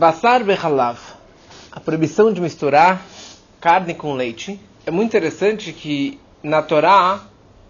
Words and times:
Basar 0.00 0.42
bechalav. 0.42 0.98
A 1.70 1.78
proibição 1.78 2.32
de 2.32 2.40
misturar 2.40 3.04
carne 3.60 3.92
com 3.92 4.14
leite. 4.14 4.58
É 4.86 4.90
muito 4.90 5.08
interessante 5.08 5.74
que 5.74 6.18
na 6.42 6.62
Torá 6.62 7.26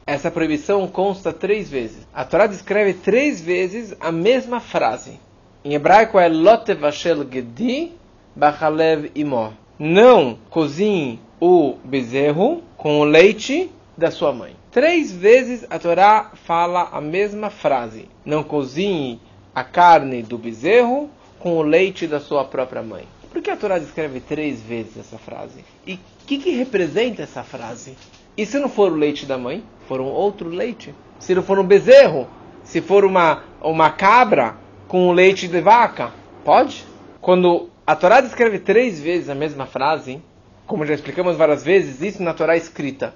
essa 0.07 0.31
proibição 0.31 0.87
consta 0.87 1.33
três 1.33 1.69
vezes. 1.69 2.07
A 2.15 2.25
Torá 2.25 2.47
descreve 2.47 2.95
três 2.95 3.41
vezes 3.41 3.97
a 3.99 4.13
mesma 4.13 4.61
frase. 4.61 5.19
Em 5.65 5.75
hebraico 5.75 6.21
é 6.21 6.29
lotevashel 6.29 7.29
gedi 7.29 7.91
bachalev 8.37 9.11
imó. 9.13 9.51
Não 9.77 10.39
cozinhe 10.51 11.19
o 11.41 11.79
bezerro 11.83 12.63
com 12.77 13.01
o 13.01 13.05
leite 13.05 13.73
da 13.99 14.13
sua 14.13 14.33
mãe. 14.33 14.55
Três 14.71 15.11
vezes 15.11 15.67
a 15.69 15.81
Torá 15.81 16.31
fala 16.45 16.91
a 16.93 17.01
mesma 17.01 17.51
frase. 17.51 18.09
Não 18.25 18.45
cozinhe 18.45 19.21
a 19.53 19.65
carne 19.65 20.23
do 20.23 20.39
bezerro 20.39 21.11
com 21.41 21.57
o 21.57 21.63
leite 21.63 22.07
da 22.07 22.21
sua 22.21 22.45
própria 22.45 22.83
mãe. 22.83 23.09
Por 23.33 23.43
que 23.43 23.51
a 23.51 23.57
Torá 23.57 23.79
descreve 23.79 24.21
três 24.21 24.61
vezes 24.61 24.99
essa 24.99 25.19
frase? 25.19 25.65
E 25.87 25.95
o 25.95 25.99
que, 26.27 26.39
que 26.39 26.51
representa 26.51 27.23
essa 27.23 27.43
frase? 27.43 27.97
E 28.37 28.45
se 28.45 28.59
não 28.59 28.69
for 28.69 28.93
o 28.93 28.97
leite 28.97 29.27
da 29.27 29.39
mãe? 29.39 29.65
For 29.89 30.01
um 30.01 30.07
outro 30.07 30.49
leite? 30.49 30.95
Se 31.19 31.35
não 31.35 31.43
for 31.43 31.59
um 31.59 31.67
bezerro? 31.67 32.29
Se 32.63 32.81
for 32.81 33.05
uma, 33.05 33.43
uma 33.61 33.91
cabra 33.91 34.57
com 34.87 35.13
leite 35.13 35.49
de 35.49 35.61
vaca? 35.61 36.13
Pode? 36.45 36.85
Quando 37.21 37.71
a 37.87 37.97
Torá 37.97 38.21
descreve 38.21 38.59
três 38.59 39.01
vezes 39.01 39.31
a 39.31 39.35
mesma 39.35 39.67
frase, 39.67 40.21
como 40.67 40.85
já 40.85 40.95
explicamos 40.95 41.37
várias 41.37 41.65
vezes, 41.65 42.03
isso 42.03 42.23
na 42.23 42.35
Torá 42.35 42.57
escrita. 42.57 43.15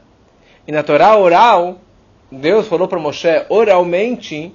E 0.67 0.73
na 0.73 0.83
Torá 0.83 1.17
oral, 1.17 1.79
Deus 2.33 2.67
falou 2.67 2.89
para 2.89 2.99
Moshe 2.99 3.29
oralmente 3.49 4.55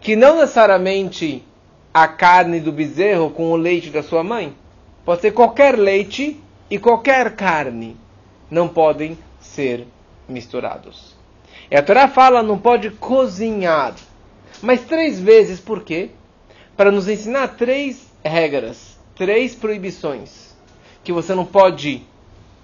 que 0.00 0.16
não 0.16 0.40
necessariamente 0.40 1.44
a 1.94 2.08
carne 2.08 2.58
do 2.58 2.72
bezerro 2.72 3.30
com 3.30 3.52
o 3.52 3.56
leite 3.56 3.88
da 3.88 4.02
sua 4.02 4.24
mãe. 4.24 4.52
Pode 5.04 5.20
ser 5.20 5.30
qualquer 5.30 5.78
leite 5.78 6.40
e 6.68 6.76
qualquer 6.76 7.36
carne. 7.36 7.96
Não 8.50 8.66
podem 8.66 9.16
ser 9.38 9.86
misturados. 10.28 11.14
E 11.70 11.76
a 11.76 11.82
Torá 11.82 12.08
fala 12.08 12.42
não 12.42 12.58
pode 12.58 12.90
cozinhar. 12.90 13.94
Mas 14.60 14.82
três 14.82 15.20
vezes, 15.20 15.60
por 15.60 15.84
quê? 15.84 16.10
Para 16.76 16.90
nos 16.90 17.08
ensinar 17.08 17.48
três 17.56 18.10
regras, 18.24 18.98
três 19.14 19.54
proibições. 19.54 20.52
Que 21.04 21.12
você 21.12 21.32
não 21.32 21.44
pode 21.44 22.02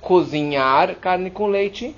cozinhar 0.00 0.96
carne 0.96 1.30
com 1.30 1.46
leite. 1.46 1.94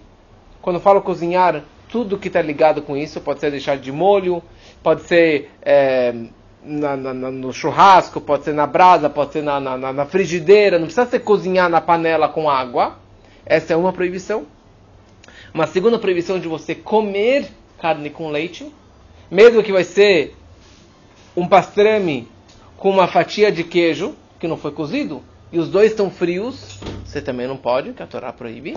Quando 0.61 0.81
falo 0.81 1.01
cozinhar, 1.01 1.65
tudo 1.89 2.19
que 2.19 2.29
está 2.29 2.43
ligado 2.43 2.83
com 2.83 2.95
isso 2.97 3.21
pode 3.21 3.41
ser 3.41 3.51
deixar 3.51 3.79
de 3.79 3.91
molho, 3.91 4.43
pode 4.83 5.03
ser 5.03 5.51
é, 5.63 6.15
na, 6.65 6.97
na, 6.97 7.13
no 7.13 7.53
churrasco, 7.53 8.21
pode 8.21 8.45
ser 8.45 8.55
na 8.55 8.67
brasa, 8.67 9.11
pode 9.11 9.33
ser 9.33 9.43
na, 9.43 9.61
na, 9.61 10.07
frigideira, 10.07 10.79
não 10.79 10.87
precisa 10.87 11.07
ser 11.07 11.21
cozinhar 11.21 11.69
na 11.69 11.81
panela 11.81 12.29
com 12.29 12.49
água. 12.49 12.99
Essa 13.45 13.73
é 13.73 13.77
uma 13.77 13.93
proibição. 13.93 14.47
Uma 15.53 15.67
segunda 15.67 15.99
proibição 15.99 16.39
de 16.39 16.49
você 16.49 16.75
comer 16.75 17.51
carne 17.79 18.09
com 18.11 18.31
leite, 18.31 18.73
mesmo 19.31 19.63
que 19.63 19.73
vai 19.73 19.85
ser 19.85 20.37
um 21.37 21.49
pastrame 21.49 22.29
com 22.77 22.91
uma 22.91 23.09
fatia 23.09 23.51
de 23.51 23.65
queijo 23.65 24.15
que 24.39 24.47
não 24.47 24.57
foi 24.57 24.71
cozido, 24.73 25.23
e 25.53 25.59
os 25.59 25.69
dois 25.69 25.91
estão 25.91 26.11
frios, 26.11 26.79
você 27.05 27.21
também 27.21 27.47
não 27.47 27.57
pode, 27.57 27.93
que 27.93 28.03
a 28.03 28.07
Torá 28.07 28.33
proíbe. 28.33 28.77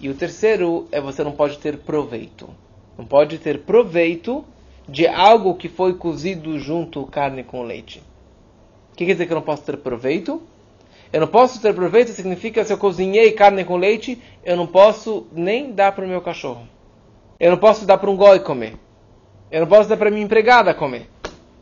E 0.00 0.08
o 0.08 0.14
terceiro 0.14 0.88
é 0.90 1.00
você 1.00 1.22
não 1.22 1.32
pode 1.32 1.58
ter 1.58 1.76
proveito. 1.76 2.48
Não 2.96 3.04
pode 3.04 3.38
ter 3.38 3.60
proveito 3.60 4.44
de 4.90 5.06
algo 5.06 5.54
que 5.54 5.68
foi 5.68 5.94
cozido 5.94 6.58
junto 6.58 7.06
carne 7.06 7.44
com 7.44 7.62
leite. 7.62 8.02
O 8.92 8.96
que 8.96 9.06
quer 9.06 9.12
dizer 9.12 9.26
que 9.26 9.32
eu 9.32 9.36
não 9.36 9.42
posso 9.42 9.62
ter 9.62 9.76
proveito? 9.76 10.42
Eu 11.12 11.20
não 11.20 11.28
posso 11.28 11.62
ter 11.62 11.72
proveito 11.72 12.10
significa 12.10 12.64
se 12.64 12.72
eu 12.72 12.78
cozinhei 12.78 13.32
carne 13.32 13.64
com 13.64 13.76
leite, 13.76 14.20
eu 14.44 14.56
não 14.56 14.66
posso 14.66 15.28
nem 15.32 15.72
dar 15.72 15.92
para 15.92 16.04
o 16.04 16.08
meu 16.08 16.20
cachorro. 16.20 16.66
Eu 17.38 17.52
não 17.52 17.58
posso 17.58 17.86
dar 17.86 17.98
para 17.98 18.10
um 18.10 18.16
goi 18.16 18.40
comer. 18.40 18.74
Eu 19.50 19.60
não 19.60 19.68
posso 19.68 19.88
dar 19.88 19.96
para 19.96 20.10
minha 20.10 20.24
empregada 20.24 20.74
comer. 20.74 21.08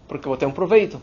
Porque 0.06 0.26
eu 0.26 0.30
vou 0.30 0.36
ter 0.36 0.46
um 0.46 0.50
proveito. 0.50 1.00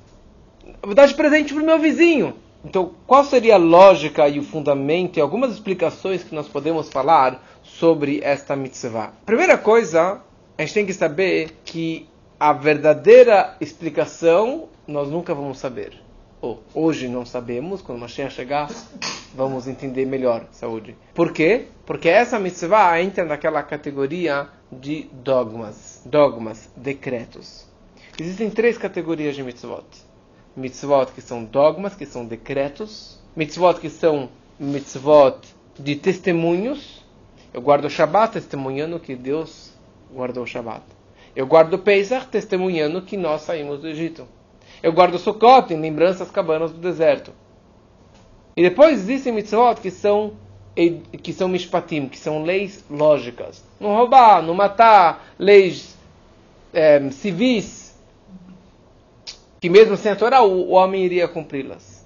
Eu 0.65 0.73
vou 0.81 0.95
dar 0.95 1.05
de 1.05 1.13
presente 1.13 1.53
para 1.53 1.61
o 1.61 1.65
meu 1.65 1.79
vizinho. 1.79 2.33
Então, 2.63 2.91
qual 3.05 3.23
seria 3.23 3.55
a 3.55 3.59
lógica 3.59 4.27
e 4.27 4.39
o 4.39 4.43
fundamento 4.43 5.17
e 5.17 5.21
algumas 5.21 5.51
explicações 5.51 6.23
que 6.23 6.33
nós 6.33 6.47
podemos 6.47 6.89
falar 6.89 7.43
sobre 7.61 8.19
esta 8.23 8.55
mitzvah? 8.55 9.13
Primeira 9.25 9.57
coisa, 9.57 10.21
a 10.57 10.61
gente 10.61 10.73
tem 10.73 10.85
que 10.85 10.93
saber 10.93 11.59
que 11.63 12.07
a 12.39 12.51
verdadeira 12.53 13.55
explicação 13.61 14.67
nós 14.87 15.09
nunca 15.09 15.33
vamos 15.33 15.57
saber. 15.57 15.93
Ou 16.41 16.61
hoje 16.73 17.07
não 17.07 17.25
sabemos, 17.25 17.81
quando 17.81 17.99
Mashiach 17.99 18.33
chegar, 18.33 18.69
vamos 19.33 19.67
entender 19.67 20.05
melhor. 20.05 20.45
Saúde. 20.51 20.95
Por 21.13 21.31
quê? 21.31 21.67
Porque 21.85 22.09
essa 22.09 22.39
mitzvah 22.39 23.01
entra 23.01 23.23
naquela 23.25 23.63
categoria 23.63 24.49
de 24.71 25.07
dogmas. 25.13 26.01
Dogmas, 26.05 26.69
decretos. 26.75 27.65
Existem 28.19 28.49
três 28.49 28.77
categorias 28.77 29.35
de 29.35 29.43
mitzvot. 29.43 29.85
Mitzvot 30.55 31.11
que 31.13 31.21
são 31.21 31.43
dogmas, 31.43 31.95
que 31.95 32.05
são 32.05 32.25
decretos. 32.25 33.19
Mitzvot 33.35 33.79
que 33.79 33.89
são 33.89 34.29
mitzvot 34.59 35.39
de 35.79 35.95
testemunhos. 35.95 37.03
Eu 37.53 37.61
guardo 37.61 37.85
o 37.85 37.89
Shabbat 37.89 38.33
testemunhando 38.33 38.99
que 38.99 39.15
Deus 39.15 39.71
guardou 40.13 40.43
o 40.43 40.47
Shabbat. 40.47 40.94
Eu 41.35 41.45
guardo 41.45 41.77
Pesach 41.77 42.27
testemunhando 42.27 43.01
que 43.01 43.17
nós 43.17 43.41
saímos 43.41 43.81
do 43.81 43.87
Egito. 43.87 44.27
Eu 44.81 44.93
guardo 44.93 45.17
Sukkot 45.17 45.73
em 45.73 45.79
lembrança 45.79 46.23
às 46.23 46.31
cabanas 46.31 46.71
do 46.71 46.79
deserto. 46.79 47.33
E 48.55 48.61
depois 48.61 48.99
existem 48.99 49.33
mitzvot 49.33 49.81
que 49.81 49.91
são 49.91 50.33
que 51.23 51.31
são 51.31 51.47
mishpatim, 51.47 52.07
que 52.09 52.17
são 52.17 52.43
leis 52.43 52.83
lógicas. 52.89 53.63
Não 53.79 53.95
roubar, 53.95 54.41
não 54.41 54.53
matar, 54.53 55.33
leis 55.39 55.97
é, 56.73 57.09
civis, 57.11 57.95
que 59.61 59.69
mesmo 59.69 59.95
sem 59.95 60.11
a 60.11 60.15
Torá 60.15 60.41
o, 60.41 60.69
o 60.69 60.71
homem 60.71 61.03
iria 61.03 61.29
cumpri-las. 61.29 62.05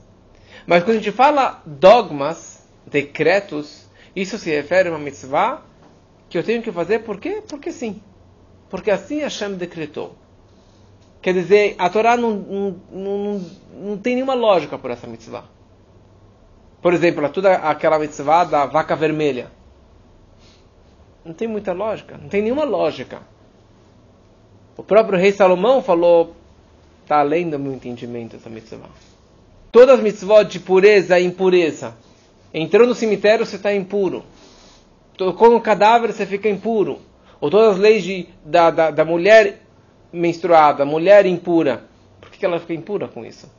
Mas 0.67 0.83
quando 0.83 0.97
a 0.97 0.99
gente 0.99 1.11
fala 1.11 1.63
dogmas, 1.65 2.63
decretos, 2.85 3.89
isso 4.15 4.37
se 4.37 4.51
refere 4.51 4.89
a 4.89 4.91
uma 4.91 4.99
mitzvah 4.99 5.63
que 6.29 6.37
eu 6.37 6.43
tenho 6.43 6.61
que 6.61 6.71
fazer 6.71 6.99
por 6.99 7.19
quê? 7.19 7.41
Porque 7.47 7.71
sim. 7.71 7.99
Porque 8.69 8.91
assim 8.91 9.19
Hashem 9.19 9.55
decretou. 9.55 10.15
Quer 11.21 11.33
dizer, 11.33 11.75
a 11.77 11.89
Torá 11.89 12.15
não, 12.15 12.31
não, 12.31 12.75
não, 12.91 13.45
não 13.73 13.97
tem 13.97 14.15
nenhuma 14.15 14.35
lógica 14.35 14.77
por 14.77 14.89
essa 14.91 15.05
mitzvah. 15.05 15.43
Por 16.81 16.93
exemplo, 16.93 17.27
toda 17.29 17.55
aquela 17.55 17.99
mitzvah 17.99 18.45
da 18.45 18.65
vaca 18.65 18.95
vermelha. 18.95 19.51
Não 21.25 21.33
tem 21.33 21.47
muita 21.47 21.73
lógica, 21.73 22.17
não 22.17 22.29
tem 22.29 22.41
nenhuma 22.41 22.63
lógica. 22.63 23.21
O 24.77 24.83
próprio 24.83 25.19
rei 25.19 25.33
Salomão 25.33 25.83
falou, 25.83 26.35
está 27.03 27.19
além 27.19 27.49
do 27.49 27.59
meu 27.59 27.73
entendimento 27.73 28.37
essa 28.37 28.49
mitzvah. 28.49 28.89
Todas 29.71 29.95
as 29.95 30.01
mitzvot 30.01 30.45
de 30.45 30.59
pureza 30.59 31.19
e 31.19 31.25
impureza. 31.25 31.93
Entrou 32.53 32.87
no 32.87 32.95
cemitério, 32.95 33.45
você 33.45 33.57
está 33.57 33.73
impuro. 33.73 34.23
Tocou 35.17 35.51
no 35.51 35.59
cadáver, 35.59 36.13
você 36.13 36.25
fica 36.25 36.47
impuro. 36.47 36.99
Ou 37.41 37.49
todas 37.49 37.75
as 37.75 37.77
leis 37.77 38.03
de, 38.03 38.27
da, 38.43 38.69
da, 38.69 38.91
da, 38.91 39.05
mulher 39.05 39.61
menstruada, 40.11 40.85
mulher 40.85 41.25
impura. 41.25 41.85
Por 42.19 42.29
que 42.29 42.45
ela 42.45 42.59
fica 42.59 42.73
impura 42.73 43.07
com 43.07 43.25
isso? 43.25 43.49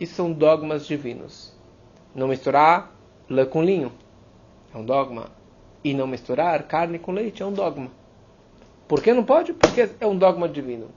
Isso 0.00 0.14
são 0.14 0.32
dogmas 0.32 0.86
divinos. 0.86 1.52
Não 2.14 2.28
misturar 2.28 2.92
lã 3.28 3.44
com 3.44 3.62
linho 3.62 3.92
é 4.74 4.78
um 4.78 4.84
dogma. 4.84 5.26
E 5.84 5.94
não 5.94 6.06
misturar 6.06 6.62
carne 6.64 6.98
com 6.98 7.12
leite 7.12 7.42
é 7.42 7.46
um 7.46 7.52
dogma. 7.52 7.90
Por 8.86 9.02
que 9.02 9.12
não 9.12 9.24
pode? 9.24 9.52
Porque 9.52 9.88
é 10.00 10.06
um 10.06 10.16
dogma 10.16 10.48
divino. 10.48 10.88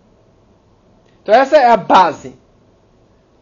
Então 1.22 1.36
essa 1.36 1.58
é 1.58 1.70
a 1.70 1.78
base. 1.78 2.36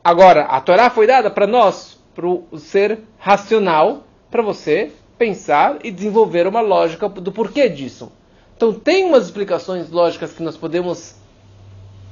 Agora, 0.04 0.46
a 0.46 0.60
Torá 0.60 0.90
foi 0.90 1.06
dada 1.06 1.30
para 1.30 1.46
nós, 1.46 2.00
para 2.16 2.26
o 2.28 2.58
ser 2.58 3.00
racional, 3.18 4.04
para 4.32 4.42
você 4.42 4.92
pensar 5.18 5.80
e 5.84 5.92
desenvolver 5.92 6.48
uma 6.48 6.62
lógica 6.62 7.08
do 7.08 7.32
porquê 7.32 7.70
disso. 7.70 8.12
Então 8.60 8.74
tem 8.74 9.06
umas 9.06 9.24
explicações 9.24 9.90
lógicas 9.90 10.34
que 10.34 10.44
nós 10.44 10.58
podemos 10.58 11.16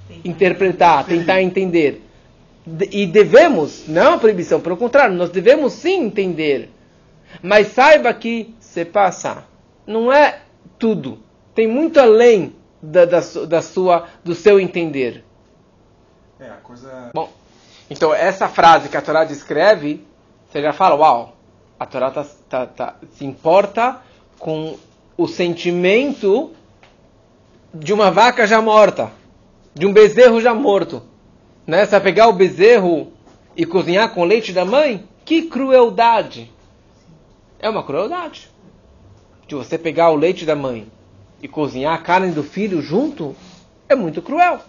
tentar 0.07 0.29
interpretar, 0.29 1.05
tentar 1.05 1.41
entender. 1.41 2.01
E 2.89 3.05
devemos, 3.05 3.85
não 3.85 4.01
é 4.01 4.07
uma 4.07 4.17
proibição, 4.17 4.61
pelo 4.61 4.77
contrário, 4.77 5.13
nós 5.13 5.29
devemos 5.29 5.73
sim 5.73 6.05
entender. 6.05 6.69
Mas 7.43 7.73
saiba 7.73 8.13
que 8.13 8.55
se 8.61 8.85
passa, 8.85 9.43
não 9.85 10.09
é 10.09 10.39
tudo. 10.79 11.19
Tem 11.53 11.67
muito 11.67 11.99
além 11.99 12.55
da, 12.81 13.03
da, 13.03 13.19
da 13.45 13.61
sua, 13.61 14.07
do 14.23 14.33
seu 14.33 14.57
entender. 14.57 15.25
É, 16.39 16.47
a 16.47 16.55
coisa. 16.63 17.11
Bom, 17.13 17.29
então 17.89 18.13
essa 18.13 18.47
frase 18.47 18.87
que 18.87 18.95
a 18.95 19.01
Torá 19.01 19.25
descreve, 19.25 20.01
você 20.49 20.61
já 20.61 20.71
fala, 20.71 20.95
uau, 20.95 21.35
a 21.77 21.85
Torá 21.85 22.09
tá, 22.09 22.25
tá, 22.47 22.65
tá, 22.65 22.95
se 23.11 23.25
importa 23.25 23.97
com 24.39 24.77
o 25.17 25.27
sentimento 25.27 26.51
de 27.73 27.91
uma 27.91 28.11
vaca 28.11 28.45
já 28.45 28.61
morta, 28.61 29.11
de 29.73 29.85
um 29.85 29.91
bezerro 29.91 30.39
já 30.39 30.53
morto. 30.53 31.01
Né? 31.65 31.85
Vai 31.85 31.99
pegar 31.99 32.27
o 32.27 32.33
bezerro 32.33 33.11
e 33.55 33.65
cozinhar 33.65 34.13
com 34.13 34.23
leite 34.23 34.53
da 34.53 34.63
mãe, 34.63 35.07
que 35.25 35.43
crueldade! 35.43 36.51
É 37.59 37.67
uma 37.67 37.83
crueldade. 37.83 38.49
De 39.47 39.55
você 39.55 39.77
pegar 39.77 40.11
o 40.11 40.15
leite 40.15 40.45
da 40.45 40.55
mãe 40.55 40.91
e 41.41 41.47
cozinhar 41.47 41.95
a 41.95 42.01
carne 42.01 42.31
do 42.31 42.43
filho 42.43 42.81
junto, 42.81 43.35
é 43.89 43.95
muito 43.95 44.21
cruel. 44.21 44.59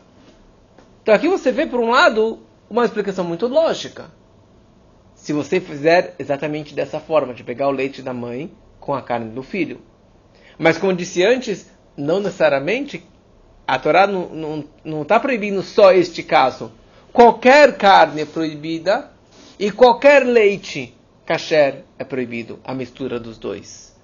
Então 1.02 1.14
aqui 1.14 1.28
você 1.28 1.52
vê, 1.52 1.66
por 1.66 1.80
um 1.80 1.90
lado, 1.90 2.38
uma 2.70 2.84
explicação 2.84 3.24
muito 3.24 3.46
lógica. 3.46 4.10
Se 5.14 5.32
você 5.32 5.60
fizer 5.60 6.14
exatamente 6.18 6.74
dessa 6.74 7.00
forma, 7.00 7.34
de 7.34 7.44
pegar 7.44 7.68
o 7.68 7.72
leite 7.72 8.00
da 8.00 8.14
mãe 8.14 8.50
com 8.78 8.94
a 8.94 9.02
carne 9.02 9.30
do 9.30 9.42
filho. 9.42 9.80
Mas 10.58 10.76
como 10.76 10.92
disse 10.92 11.22
antes, 11.22 11.70
não 11.96 12.20
necessariamente 12.20 13.04
a 13.66 13.78
Torá 13.78 14.06
não 14.06 15.02
está 15.02 15.20
proibindo 15.20 15.62
só 15.62 15.92
este 15.92 16.22
caso. 16.22 16.72
Qualquer 17.12 17.76
carne 17.76 18.22
é 18.22 18.24
proibida 18.24 19.10
e 19.58 19.70
qualquer 19.70 20.24
leite 20.24 20.94
kasher 21.26 21.84
é 21.98 22.04
proibido, 22.04 22.58
a 22.64 22.74
mistura 22.74 23.20
dos 23.20 23.36
dois. 23.36 23.94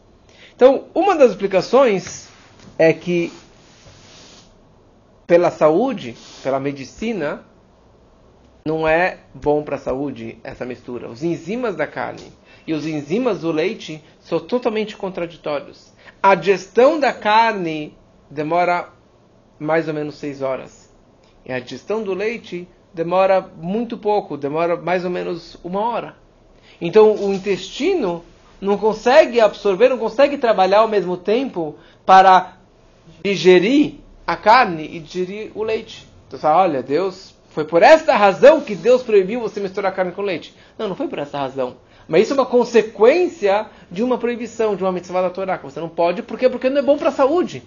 Então, 0.55 0.85
uma 0.95 1.17
das 1.17 1.31
explicações 1.31 2.29
é 2.79 2.93
que 2.93 3.33
pela 5.27 5.51
saúde, 5.51 6.15
pela 6.43 6.61
medicina, 6.61 7.43
não 8.67 8.87
é 8.87 9.21
bom 9.33 9.63
para 9.63 9.77
a 9.77 9.79
saúde 9.79 10.39
essa 10.45 10.67
mistura. 10.67 11.09
Os 11.09 11.23
enzimas 11.23 11.75
da 11.75 11.87
carne 11.87 12.31
e 12.67 12.75
os 12.75 12.87
enzimas 12.87 13.41
do 13.41 13.51
leite 13.51 14.05
são 14.21 14.39
totalmente 14.39 14.97
contraditórios. 14.97 15.94
A 16.25 16.35
digestão 16.35 16.99
da 16.99 17.13
carne 17.13 17.95
demora 18.31 18.89
mais 19.59 19.89
ou 19.89 19.93
menos 19.93 20.15
seis 20.15 20.41
horas. 20.41 20.91
E 21.45 21.53
a 21.53 21.61
digestão 21.61 22.03
do 22.03 22.15
leite 22.15 22.67
demora 22.95 23.47
muito 23.59 23.99
pouco, 23.99 24.35
demora 24.35 24.75
mais 24.75 25.05
ou 25.05 25.11
menos 25.11 25.59
uma 25.63 25.83
hora. 25.83 26.17
Então 26.81 27.15
o 27.15 27.35
intestino 27.35 28.25
não 28.59 28.79
consegue 28.79 29.39
absorver, 29.39 29.91
não 29.91 29.99
consegue 29.99 30.39
trabalhar 30.39 30.79
ao 30.79 30.89
mesmo 30.89 31.19
tempo 31.19 31.75
para 32.07 32.57
digerir 33.23 33.97
a 34.27 34.35
carne 34.35 34.97
e 34.97 35.01
digerir 35.01 35.53
o 35.55 35.63
leite. 35.63 36.09
Então 36.27 36.39
você 36.39 36.43
fala, 36.43 36.63
olha, 36.63 36.83
Deus, 36.83 37.35
foi 37.51 37.67
por 37.67 37.83
esta 37.83 38.17
razão 38.17 38.63
que 38.63 38.75
Deus 38.75 39.03
proibiu 39.03 39.43
você 39.43 39.61
misturar 39.61 39.95
carne 39.95 40.13
com 40.13 40.23
leite. 40.23 40.55
Não, 40.79 40.89
não 40.89 40.97
foi 40.97 41.07
por 41.07 41.19
essa 41.19 41.37
razão. 41.37 41.77
Mas 42.07 42.23
isso 42.23 42.33
é 42.33 42.35
uma 42.35 42.47
consequência 42.47 43.67
de 43.91 44.03
uma 44.03 44.19
proibição, 44.19 44.77
de 44.77 44.83
uma 44.83 44.93
mitzvah 44.93 45.23
da 45.23 45.31
Torá. 45.31 45.57
Você 45.63 45.81
não 45.81 45.89
pode, 45.89 46.23
por 46.23 46.39
quê? 46.39 46.49
Porque 46.49 46.69
não 46.69 46.79
é 46.79 46.83
bom 46.83 46.99
para 46.99 47.09
a 47.09 47.13
saúde 47.13 47.63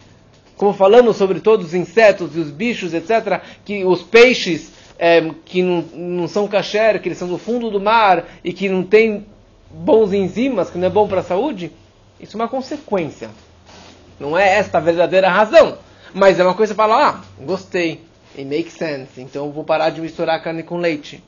como 0.58 0.74
falamos 0.74 1.16
sobre 1.16 1.40
todos 1.40 1.68
os 1.68 1.74
insetos 1.76 2.36
e 2.36 2.40
os 2.40 2.50
bichos, 2.50 2.94
etc., 2.94 3.42
que 3.64 3.86
os 3.86 4.02
peixes 4.02 4.72
é, 4.98 5.32
que 5.46 5.62
não, 5.62 5.82
não 5.94 6.28
são 6.28 6.48
kasher, 6.48 7.00
que 7.00 7.08
eles 7.08 7.18
são 7.18 7.28
do 7.28 7.38
fundo 7.38 7.70
do 7.70 7.80
mar 7.80 8.26
e 8.44 8.52
que 8.52 8.68
não 8.68 8.84
têm 8.84 9.26
bons 9.70 10.12
enzimas, 10.12 10.70
que 10.70 10.78
não 10.78 10.88
é 10.88 10.90
bom 10.90 11.08
para 11.08 11.20
a 11.20 11.24
saúde, 11.24 11.72
isso 12.20 12.36
é 12.36 12.42
uma 12.42 12.48
consequência. 12.48 13.30
Não 14.20 14.36
é 14.36 14.58
esta 14.58 14.80
a 14.80 14.82
verdadeira 14.82 15.30
razão. 15.30 15.78
Mas 16.14 16.40
é 16.40 16.44
uma 16.44 16.56
coisa 16.56 16.74
para 16.74 16.88
falar, 16.88 17.10
ah, 17.10 17.44
gostei, 17.44 18.02
it 18.36 18.46
makes 18.46 18.74
sense, 18.74 19.22
então 19.22 19.52
vou 19.52 19.64
parar 19.64 19.92
de 19.92 20.02
misturar 20.02 20.42
carne 20.42 20.64
com 20.64 20.78
leite. 20.78 21.24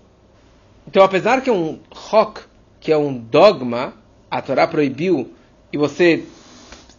Então, 0.87 1.03
apesar 1.03 1.41
que 1.41 1.49
é 1.49 1.53
um 1.53 1.77
rock, 1.91 2.41
que 2.79 2.91
é 2.91 2.97
um 2.97 3.17
dogma, 3.17 3.93
a 4.29 4.41
Torá 4.41 4.67
proibiu, 4.67 5.33
e 5.71 5.77
você 5.77 6.23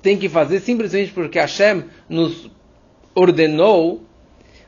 tem 0.02 0.18
que 0.18 0.28
fazer 0.28 0.60
simplesmente 0.60 1.12
porque 1.12 1.38
Hashem 1.38 1.84
nos 2.08 2.50
ordenou, 3.14 4.02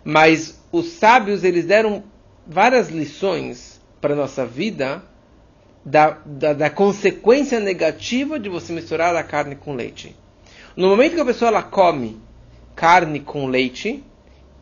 mas 0.04 0.60
os 0.70 0.86
sábios 0.86 1.44
eles 1.44 1.66
deram 1.66 2.02
várias 2.46 2.88
lições 2.88 3.80
para 4.00 4.16
nossa 4.16 4.44
vida 4.44 5.02
da, 5.84 6.18
da, 6.24 6.52
da, 6.52 6.70
consequência 6.70 7.58
negativa 7.60 8.38
de 8.38 8.48
você 8.48 8.72
misturar 8.72 9.14
a 9.14 9.22
carne 9.22 9.56
com 9.56 9.74
leite. 9.74 10.16
No 10.76 10.88
momento 10.88 11.14
que 11.14 11.20
a 11.20 11.24
pessoa 11.24 11.48
ela 11.48 11.62
come 11.62 12.20
carne 12.74 13.20
com 13.20 13.46
leite, 13.46 14.02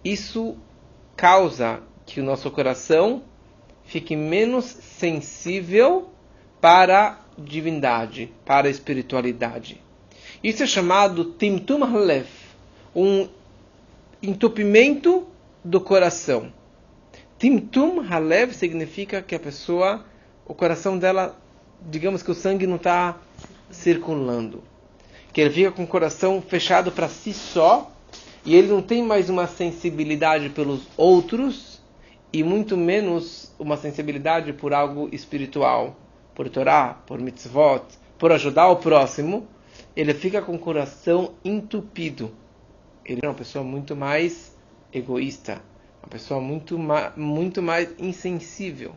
isso 0.04 0.56
causa 1.16 1.80
que 2.06 2.20
o 2.20 2.24
nosso 2.24 2.50
coração 2.50 3.22
fique 3.84 4.16
menos 4.16 4.64
sensível 4.64 6.10
para 6.60 7.08
a 7.08 7.16
divindade, 7.38 8.32
para 8.44 8.68
a 8.68 8.70
espiritualidade. 8.70 9.80
Isso 10.42 10.62
é 10.62 10.66
chamado 10.66 11.24
Timtum 11.24 11.82
Halev, 11.84 12.26
um 12.94 13.28
entupimento 14.22 15.26
do 15.64 15.80
coração. 15.80 16.52
Timtum 17.38 18.00
Halev 18.00 18.52
significa 18.52 19.22
que 19.22 19.34
a 19.34 19.40
pessoa, 19.40 20.04
o 20.46 20.54
coração 20.54 20.98
dela, 20.98 21.38
digamos 21.82 22.22
que 22.22 22.30
o 22.30 22.34
sangue 22.34 22.66
não 22.66 22.76
está 22.76 23.16
circulando. 23.70 24.62
Que 25.32 25.40
ele 25.40 25.50
fica 25.50 25.70
com 25.70 25.84
o 25.84 25.86
coração 25.86 26.42
fechado 26.42 26.90
para 26.90 27.08
si 27.08 27.32
só 27.32 27.90
e 28.44 28.54
ele 28.56 28.68
não 28.68 28.82
tem 28.82 29.02
mais 29.02 29.30
uma 29.30 29.46
sensibilidade 29.46 30.48
pelos 30.50 30.82
outros 30.96 31.80
e 32.32 32.42
muito 32.42 32.76
menos 32.76 33.52
uma 33.58 33.76
sensibilidade 33.76 34.52
por 34.52 34.72
algo 34.72 35.08
espiritual, 35.12 35.96
por 36.34 36.48
Torá, 36.48 36.94
por 37.06 37.20
mitzvot, 37.20 37.84
por 38.18 38.32
ajudar 38.32 38.68
o 38.68 38.76
próximo 38.76 39.46
ele 39.94 40.14
fica 40.14 40.40
com 40.40 40.54
o 40.54 40.58
coração 40.58 41.34
entupido. 41.44 42.32
Ele 43.04 43.20
é 43.22 43.28
uma 43.28 43.34
pessoa 43.34 43.64
muito 43.64 43.96
mais 43.96 44.56
egoísta, 44.92 45.62
uma 46.02 46.08
pessoa 46.08 46.40
muito, 46.40 46.78
ma 46.78 47.12
muito 47.16 47.60
mais 47.60 47.92
insensível. 47.98 48.94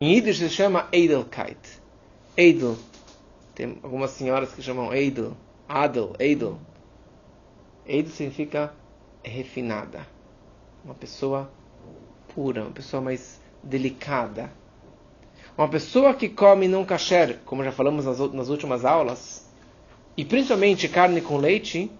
Em 0.00 0.14
Yiddish 0.14 0.38
se 0.38 0.50
chama 0.50 0.88
Edelkeit. 0.92 1.58
Edel. 2.36 2.76
Tem 3.54 3.78
algumas 3.82 4.10
senhoras 4.10 4.52
que 4.52 4.62
chamam 4.62 4.94
Edel. 4.94 5.36
Adel, 5.68 6.12
Edel. 6.18 6.58
Edel 7.86 8.12
significa 8.12 8.72
refinada. 9.22 10.06
Uma 10.84 10.94
pessoa 10.94 11.50
pura, 12.34 12.62
uma 12.62 12.70
pessoa 12.70 13.00
mais 13.00 13.40
delicada. 13.62 14.52
Uma 15.56 15.68
pessoa 15.68 16.12
que 16.12 16.28
come 16.28 16.68
não 16.68 16.84
kasher, 16.84 17.38
como 17.46 17.64
já 17.64 17.72
falamos 17.72 18.04
nas, 18.04 18.18
nas 18.32 18.48
últimas 18.48 18.84
aulas, 18.84 19.48
e 20.16 20.24
principalmente 20.24 20.88
carne 20.88 21.20
com 21.20 21.38
leite, 21.38 21.90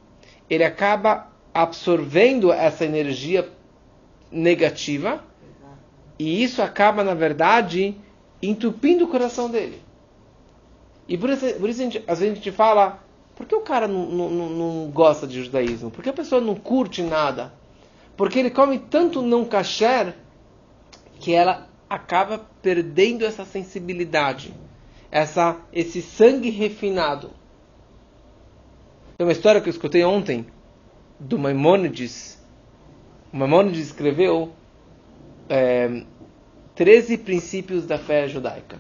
ele 0.49 0.63
acaba 0.63 1.29
absorvendo 1.55 2.53
essa 2.53 2.85
energia 2.85 3.49
negativa 4.31 5.25
e 6.19 6.43
isso 6.43 6.61
acaba, 6.61 7.03
na 7.03 7.15
verdade, 7.15 7.95
entupindo 8.43 9.05
o 9.05 9.09
coração 9.09 9.51
dele. 9.51 9.81
E 11.09 11.17
por 11.17 11.31
isso, 11.31 11.47
por 11.55 11.69
isso 11.69 11.79
gente, 11.79 12.03
às 12.07 12.19
vezes 12.19 12.33
a 12.33 12.37
gente 12.37 12.53
fala, 12.53 13.03
por 13.35 13.47
que 13.47 13.55
o 13.55 13.61
cara 13.61 13.87
não, 13.87 14.07
não, 14.07 14.31
não 14.31 14.91
gosta 14.91 15.27
de 15.27 15.43
judaísmo? 15.43 15.91
Por 15.91 16.03
que 16.03 16.11
a 16.11 16.15
pessoa 16.15 16.41
não 16.41 16.55
curte 16.55 17.03
nada? 17.03 17.53
Porque 18.17 18.39
ele 18.39 18.51
come 18.51 18.79
tanto 18.79 19.23
não 19.23 19.45
kasher 19.45 20.15
que 21.21 21.33
ela 21.33 21.69
acaba 21.89 22.39
perdendo 22.61 23.25
essa 23.25 23.45
sensibilidade, 23.45 24.53
essa, 25.11 25.57
esse 25.73 26.03
sangue 26.03 26.51
refinado. 26.51 27.31
Tem 29.17 29.27
uma 29.27 29.33
história 29.33 29.61
que 29.61 29.69
eu 29.69 29.73
escutei 29.73 30.05
ontem 30.05 30.47
do 31.19 31.39
Maimônides. 31.39 32.39
O 33.33 33.37
Maimônides 33.37 33.87
escreveu 33.87 34.53
é, 35.49 36.03
13 36.75 37.19
princípios 37.19 37.87
da 37.87 37.99
fé 37.99 38.29
judaica. 38.29 38.79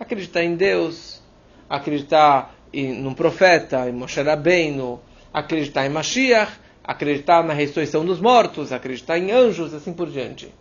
Acreditar 0.00 0.42
em 0.42 0.56
Deus, 0.56 1.22
acreditar 1.68 2.54
em, 2.72 3.00
num 3.00 3.14
profeta, 3.14 3.88
em 3.88 3.92
Moshe 3.92 4.20
Rabbeinu, 4.20 5.00
acreditar 5.32 5.86
em 5.86 5.90
Mashiach, 5.90 6.52
acreditar 6.82 7.44
na 7.44 7.52
ressurreição 7.52 8.04
dos 8.04 8.20
mortos, 8.20 8.72
acreditar 8.72 9.18
em 9.18 9.30
anjos, 9.30 9.72
assim 9.72 9.92
por 9.92 10.10
diante. 10.10 10.52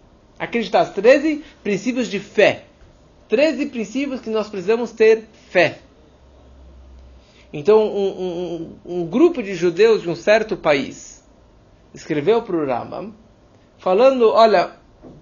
Acreditar 0.42 0.82
os 0.82 0.90
13 0.90 1.44
princípios 1.62 2.08
de 2.08 2.20
fé. 2.20 2.64
13 3.30 3.68
princípios 3.68 4.20
que 4.22 4.30
nós 4.32 4.50
precisamos 4.50 4.92
ter 4.92 5.26
fé. 5.52 5.78
Então, 7.54 7.84
um, 7.84 8.08
um, 8.08 8.76
um, 8.86 9.06
grupo 9.06 9.44
de 9.44 9.54
judeus 9.54 10.02
de 10.02 10.10
um 10.10 10.16
certo 10.16 10.58
país 10.58 11.24
escreveu 11.94 12.42
para 12.42 12.56
o 12.56 12.66
Rambam, 12.66 13.14
falando: 13.78 14.32
Olha, 14.32 14.72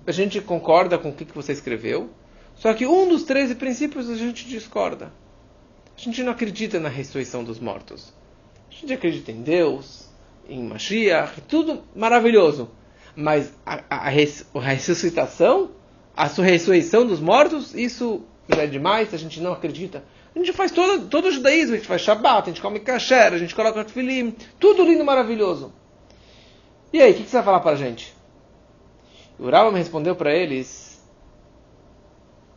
a 0.07 0.11
gente 0.13 0.39
concorda 0.39 0.97
com 0.97 1.09
o 1.09 1.13
que, 1.13 1.25
você 1.25 1.51
escreveu, 1.51 2.09
só 2.55 2.73
que 2.73 2.87
um 2.87 3.09
dos 3.09 3.23
13 3.23 3.55
princípios 3.55 4.09
a 4.09 4.15
gente 4.15 4.47
discorda. 4.47 5.11
A 5.97 5.99
gente 5.99 6.23
não 6.23 6.31
acredita 6.31 6.79
na 6.79 6.87
ressurreição 6.87 7.43
dos 7.43 7.59
mortos. 7.59 8.13
A 8.69 8.73
gente 8.73 8.93
acredita 8.93 9.33
em 9.33 9.41
Deus, 9.41 10.07
em 10.47 10.63
Mashiach, 10.63 11.41
tudo 11.41 11.83
maravilhoso. 11.93 12.69
Mas 13.19 13.53
a, 13.65 13.81
a, 13.89 13.97
a 14.07 14.09
ressuscitação, 14.09 15.71
a 16.15 16.25
ressurreição 16.25 17.05
dos 17.05 17.19
mortos, 17.19 17.75
isso 17.75 18.23
é 18.47 18.65
demais, 18.65 19.13
a 19.13 19.17
gente 19.17 19.41
não 19.41 19.51
acredita. 19.51 20.05
A 20.33 20.39
gente 20.39 20.53
faz 20.53 20.71
todo, 20.71 21.09
todo 21.09 21.27
o 21.27 21.31
judaísmo, 21.31 21.73
a 21.73 21.77
gente 21.77 21.87
faz 21.87 22.01
Shabbat, 22.01 22.43
a 22.43 22.53
gente 22.53 22.61
come 22.61 22.79
kasher, 22.79 23.33
a 23.33 23.37
gente 23.37 23.53
coloca 23.53 23.83
tefilim, 23.83 24.33
tudo 24.57 24.85
lindo 24.85 25.03
maravilhoso. 25.03 25.73
E 26.93 27.01
aí, 27.01 27.11
o 27.11 27.13
que, 27.13 27.23
que, 27.23 27.29
você 27.29 27.35
vai 27.35 27.43
falar 27.43 27.59
para 27.59 27.71
a 27.71 27.75
gente? 27.75 28.15
O 29.37 29.49
Rama 29.49 29.77
respondeu 29.77 30.15
para 30.15 30.33
eles, 30.33 31.05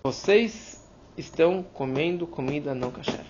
vocês 0.05 0.89
estão 1.19 1.61
comendo 1.75 2.25
comida 2.25 2.73
não 2.73 2.93
kasher. 2.93 3.25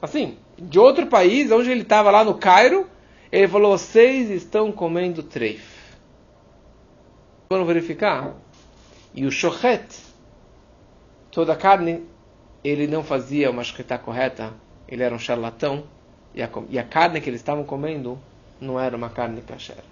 Assim, 0.00 0.38
de 0.58 0.78
outro 0.78 1.06
país, 1.06 1.52
onde 1.52 1.70
ele 1.70 1.82
estava 1.82 2.10
lá 2.10 2.24
no 2.24 2.32
Cairo, 2.32 2.88
ele 3.30 3.46
falou: 3.46 3.76
vocês 3.76 4.30
estão 4.30 4.72
comendo 4.72 5.22
treif. 5.22 5.77
Vamos 7.50 7.66
verificar? 7.66 8.34
E 9.14 9.24
o 9.24 9.30
shochet, 9.30 9.86
toda 11.30 11.54
a 11.54 11.56
carne, 11.56 12.02
ele 12.62 12.86
não 12.86 13.02
fazia 13.02 13.50
uma 13.50 13.64
shkita 13.64 13.98
correta, 13.98 14.52
ele 14.86 15.02
era 15.02 15.14
um 15.14 15.18
charlatão, 15.18 15.84
e 16.34 16.42
a, 16.42 16.50
e 16.68 16.78
a 16.78 16.84
carne 16.84 17.20
que 17.20 17.30
eles 17.30 17.40
estavam 17.40 17.64
comendo 17.64 18.18
não 18.60 18.78
era 18.78 18.96
uma 18.96 19.08
carne 19.08 19.40
kasher. 19.40 19.82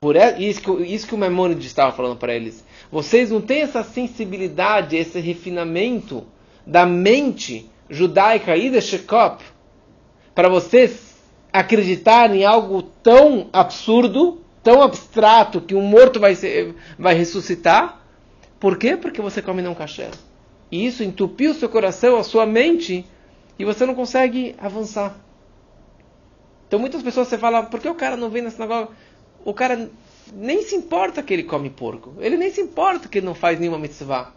Por 0.00 0.16
isso 0.16 0.60
que, 0.60 0.70
isso 0.84 1.06
que 1.06 1.14
o 1.14 1.18
Maimonides 1.18 1.66
estava 1.66 1.92
falando 1.92 2.16
para 2.16 2.34
eles. 2.34 2.64
Vocês 2.90 3.30
não 3.30 3.40
têm 3.40 3.62
essa 3.62 3.84
sensibilidade, 3.84 4.96
esse 4.96 5.20
refinamento 5.20 6.24
da 6.66 6.84
mente 6.84 7.70
judaica 7.88 8.56
e 8.56 8.70
de 8.70 8.80
Shekop 8.80 9.44
para 10.34 10.48
vocês 10.48 11.16
acreditarem 11.52 12.40
em 12.40 12.44
algo 12.44 12.82
tão 12.82 13.48
absurdo, 13.52 14.41
tão 14.62 14.82
abstrato, 14.82 15.60
que 15.60 15.74
um 15.74 15.82
morto 15.82 16.20
vai, 16.20 16.34
ser, 16.34 16.74
vai 16.98 17.14
ressuscitar. 17.14 18.00
Por 18.60 18.78
quê? 18.78 18.96
Porque 18.96 19.20
você 19.20 19.42
come 19.42 19.60
não 19.60 19.74
kasher. 19.74 20.10
E 20.70 20.86
isso 20.86 21.02
entupiu 21.02 21.52
seu 21.54 21.68
coração, 21.68 22.16
a 22.16 22.22
sua 22.22 22.46
mente, 22.46 23.04
e 23.58 23.64
você 23.64 23.84
não 23.84 23.94
consegue 23.94 24.54
avançar. 24.58 25.16
Então 26.66 26.78
muitas 26.78 27.02
pessoas 27.02 27.28
você 27.28 27.36
fala, 27.36 27.64
por 27.64 27.80
que 27.80 27.88
o 27.88 27.94
cara 27.94 28.16
não 28.16 28.30
vem 28.30 28.42
na 28.42 28.50
sinagoga? 28.50 28.90
O 29.44 29.52
cara 29.52 29.90
nem 30.32 30.62
se 30.62 30.74
importa 30.74 31.22
que 31.22 31.32
ele 31.32 31.42
come 31.42 31.68
porco. 31.68 32.14
Ele 32.18 32.36
nem 32.36 32.50
se 32.50 32.60
importa 32.60 33.08
que 33.08 33.18
ele 33.18 33.26
não 33.26 33.34
faz 33.34 33.58
nenhuma 33.58 33.78
mitzvah. 33.78 34.32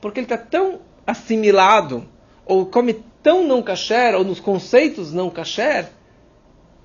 Porque 0.00 0.20
ele 0.20 0.24
está 0.24 0.38
tão 0.38 0.80
assimilado, 1.06 2.08
ou 2.46 2.66
come 2.66 3.02
tão 3.22 3.46
não 3.46 3.62
kasher, 3.62 4.14
ou 4.14 4.24
nos 4.24 4.40
conceitos 4.40 5.12
não 5.12 5.28
kasher, 5.28 5.90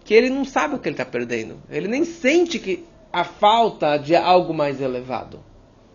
que 0.10 0.16
ele 0.16 0.32
não 0.32 0.44
sabe 0.44 0.74
o 0.74 0.80
que 0.80 0.90
ele 0.90 0.96
está 0.96 1.06
perdendo. 1.06 1.58
Ele 1.70 1.88
nem 1.88 2.04
sente 2.04 2.58
que 2.58 2.84
a 3.14 3.24
falta 3.24 3.96
de 3.96 4.16
algo 4.16 4.56
mais 4.56 4.82
elevado. 4.82 5.40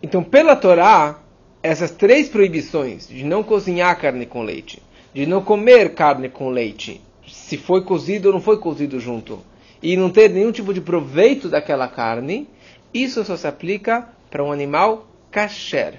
Então, 0.01 0.23
pela 0.23 0.55
Torá, 0.55 1.19
essas 1.61 1.91
três 1.91 2.29
proibições 2.29 3.09
de 3.09 3.25
não 3.25 3.43
cozinhar 3.43 3.99
carne 3.99 4.25
com 4.25 4.41
leite, 4.41 4.81
de 5.13 5.25
não 5.25 5.41
comer 5.41 5.93
carne 5.95 6.29
com 6.29 6.47
leite, 6.47 7.01
se 7.27 7.57
foi 7.57 7.83
cozido 7.83 8.29
ou 8.29 8.35
não 8.35 8.39
foi 8.39 8.57
cozido 8.57 9.01
junto, 9.01 9.41
e 9.83 9.97
não 9.97 10.09
ter 10.09 10.29
nenhum 10.29 10.53
tipo 10.53 10.73
de 10.73 10.79
proveito 10.79 11.49
daquela 11.49 11.89
carne, 11.89 12.47
isso 12.93 13.21
só 13.25 13.35
se 13.35 13.47
aplica 13.47 14.07
para 14.31 14.41
um 14.41 14.49
animal 14.49 15.07
kasher. 15.29 15.95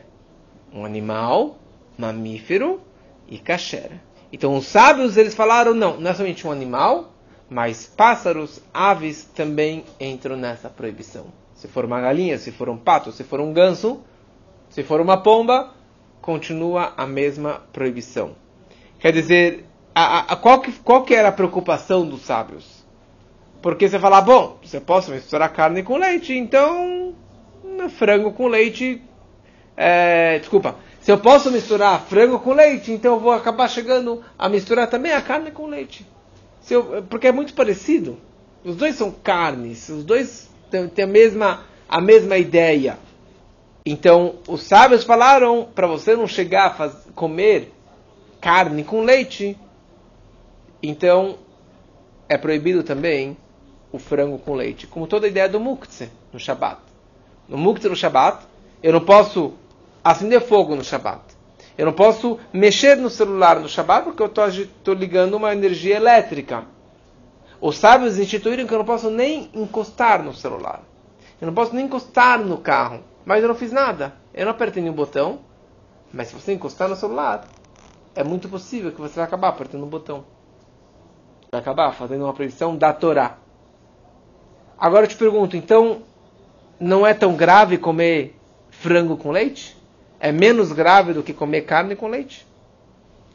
Um 0.73 0.87
animal 0.87 1.59
mamífero 1.99 2.81
e 3.29 3.37
kasher. 3.37 3.91
Então 4.33 4.57
os 4.57 4.65
sábios 4.65 5.19
eles 5.19 5.35
falaram 5.35 5.75
não, 5.75 6.01
não 6.01 6.11
é 6.11 6.15
somente 6.15 6.47
um 6.47 6.51
animal, 6.51 7.13
mas 7.49 7.87
pássaros, 7.87 8.61
aves 8.73 9.25
também 9.25 9.85
entram 10.01 10.37
nessa 10.37 10.69
proibição. 10.69 11.27
Se 11.55 11.69
for 11.69 11.85
uma 11.85 12.01
galinha, 12.01 12.39
se 12.39 12.51
for 12.51 12.69
um 12.69 12.77
pato, 12.77 13.13
se 13.13 13.25
for 13.25 13.41
um 13.41 13.53
ganso, 13.53 14.03
se 14.69 14.83
for 14.83 15.01
uma 15.01 15.17
pomba, 15.23 15.73
continua 16.21 16.93
a 16.97 17.07
mesma 17.07 17.63
proibição. 17.73 18.35
Quer 18.99 19.13
dizer, 19.13 19.65
a, 19.95 20.33
a, 20.33 20.37
qual, 20.37 20.61
que, 20.61 20.73
qual 20.73 21.05
que 21.05 21.15
era 21.15 21.29
a 21.29 21.33
preocupação 21.33 22.07
dos 22.07 22.23
sábios? 22.23 22.85
Porque 23.63 23.89
você 23.89 23.99
fala, 23.99 24.21
bom, 24.21 24.59
você 24.63 24.81
pode 24.81 25.11
misturar 25.11 25.53
carne 25.53 25.83
com 25.83 25.97
leite, 25.97 26.35
então 26.35 27.15
frango 27.97 28.33
com 28.33 28.49
leite. 28.49 29.03
É, 29.77 30.39
desculpa, 30.39 30.77
se 31.01 31.11
eu 31.13 31.19
posso 31.19 31.51
misturar 31.51 32.01
frango 32.03 32.39
com 32.41 32.53
leite, 32.53 32.91
então 32.93 33.15
eu 33.15 33.21
vou 33.21 33.33
acabar 33.33 33.69
chegando 33.69 34.23
a 34.39 34.49
misturar 34.49 34.89
também 34.89 35.13
a 35.13 35.23
carne 35.23 35.51
com 35.51 35.67
leite. 35.67 36.07
Eu, 36.69 37.05
porque 37.09 37.29
é 37.29 37.33
muito 37.33 37.55
parecido. 37.55 38.19
Os 38.65 38.77
dois 38.77 38.97
são 38.97 39.11
carnes, 39.11 39.89
os 39.89 40.05
dois 40.05 40.51
têm 40.71 41.05
a 41.05 41.07
mesma, 41.07 41.65
a 41.89 42.01
mesma 42.01 42.37
ideia. 42.37 42.99
Então, 43.85 44.37
os 44.49 44.63
sábios 44.63 45.05
falaram 45.05 45.69
para 45.73 45.87
você 45.87 46.17
não 46.17 46.27
chegar 46.27 46.67
a 46.67 46.71
fazer, 46.71 47.13
comer 47.13 47.73
carne 48.41 48.83
com 48.83 49.03
leite. 49.03 49.57
Então, 50.83 51.39
é 52.29 52.37
proibido 52.37 52.83
também 52.83 53.37
o 53.93 53.99
frango 53.99 54.39
com 54.39 54.55
leite, 54.55 54.87
como 54.89 55.07
toda 55.07 55.27
a 55.27 55.29
ideia 55.29 55.49
do 55.49 55.61
muktzeh 55.61 56.11
no 56.33 56.41
Shabat. 56.41 56.81
No 57.49 57.57
muktzeh 57.57 57.89
no 57.89 57.95
Shabat, 57.95 58.45
eu 58.83 58.93
não 58.93 59.01
posso 59.01 59.55
acender 60.03 60.41
fogo 60.41 60.75
no 60.75 60.83
Shabat. 60.83 61.23
Eu 61.77 61.87
não 61.87 61.93
posso 61.93 62.39
mexer 62.53 62.97
no 62.97 63.11
celular 63.11 63.61
no 63.61 63.69
Shabat 63.69 64.05
porque 64.05 64.23
eu 64.23 64.33
estou 64.49 64.95
ligando 64.95 65.35
uma 65.35 65.53
energia 65.53 65.97
elétrica. 65.97 66.65
Os 67.61 67.77
sábios 67.77 68.19
instituíram 68.19 68.67
que 68.67 68.73
eu 68.73 68.79
não 68.79 68.85
posso 68.85 69.11
nem 69.11 69.51
encostar 69.55 70.23
no 70.23 70.35
celular. 70.35 70.83
Eu 71.41 71.47
não 71.47 71.55
posso 71.55 71.75
nem 71.75 71.85
encostar 71.85 72.39
no 72.39 72.59
carro. 72.59 73.01
Mas 73.25 73.43
eu 73.43 73.49
não 73.49 73.55
fiz 73.55 73.73
nada. 73.73 74.15
Eu 74.33 74.45
não 74.45 74.53
apertei 74.53 74.83
nenhum 74.83 74.95
botão. 74.95 75.41
Mas 76.13 76.29
se 76.29 76.35
você 76.35 76.53
encostar 76.53 76.89
no 76.89 76.97
celular, 76.97 77.47
é 78.15 78.25
muito 78.25 78.49
possível 78.49 78.91
que 78.93 79.01
você 79.01 79.17
vai 79.17 79.25
acabar 79.25 79.49
apertando 79.49 79.85
um 79.85 79.89
botão. 79.89 80.25
Vai 81.53 81.61
acabar 81.61 81.93
fazendo 81.93 82.25
uma 82.25 82.33
proibição 82.33 82.75
da 82.77 82.93
Torá. 82.93 83.37
Agora 84.79 85.05
eu 85.05 85.09
te 85.09 85.17
pergunto, 85.17 85.57
então 85.57 86.03
não 86.79 87.07
é 87.07 87.13
tão 87.13 87.35
grave 87.35 87.79
comer 87.79 88.39
frango 88.71 89.17
com 89.17 89.31
leite? 89.31 89.76
É 90.19 90.33
menos 90.33 90.73
grave 90.73 91.13
do 91.13 91.23
que 91.23 91.33
comer 91.33 91.63
carne 91.63 91.95
com 91.95 92.09
leite? 92.09 92.47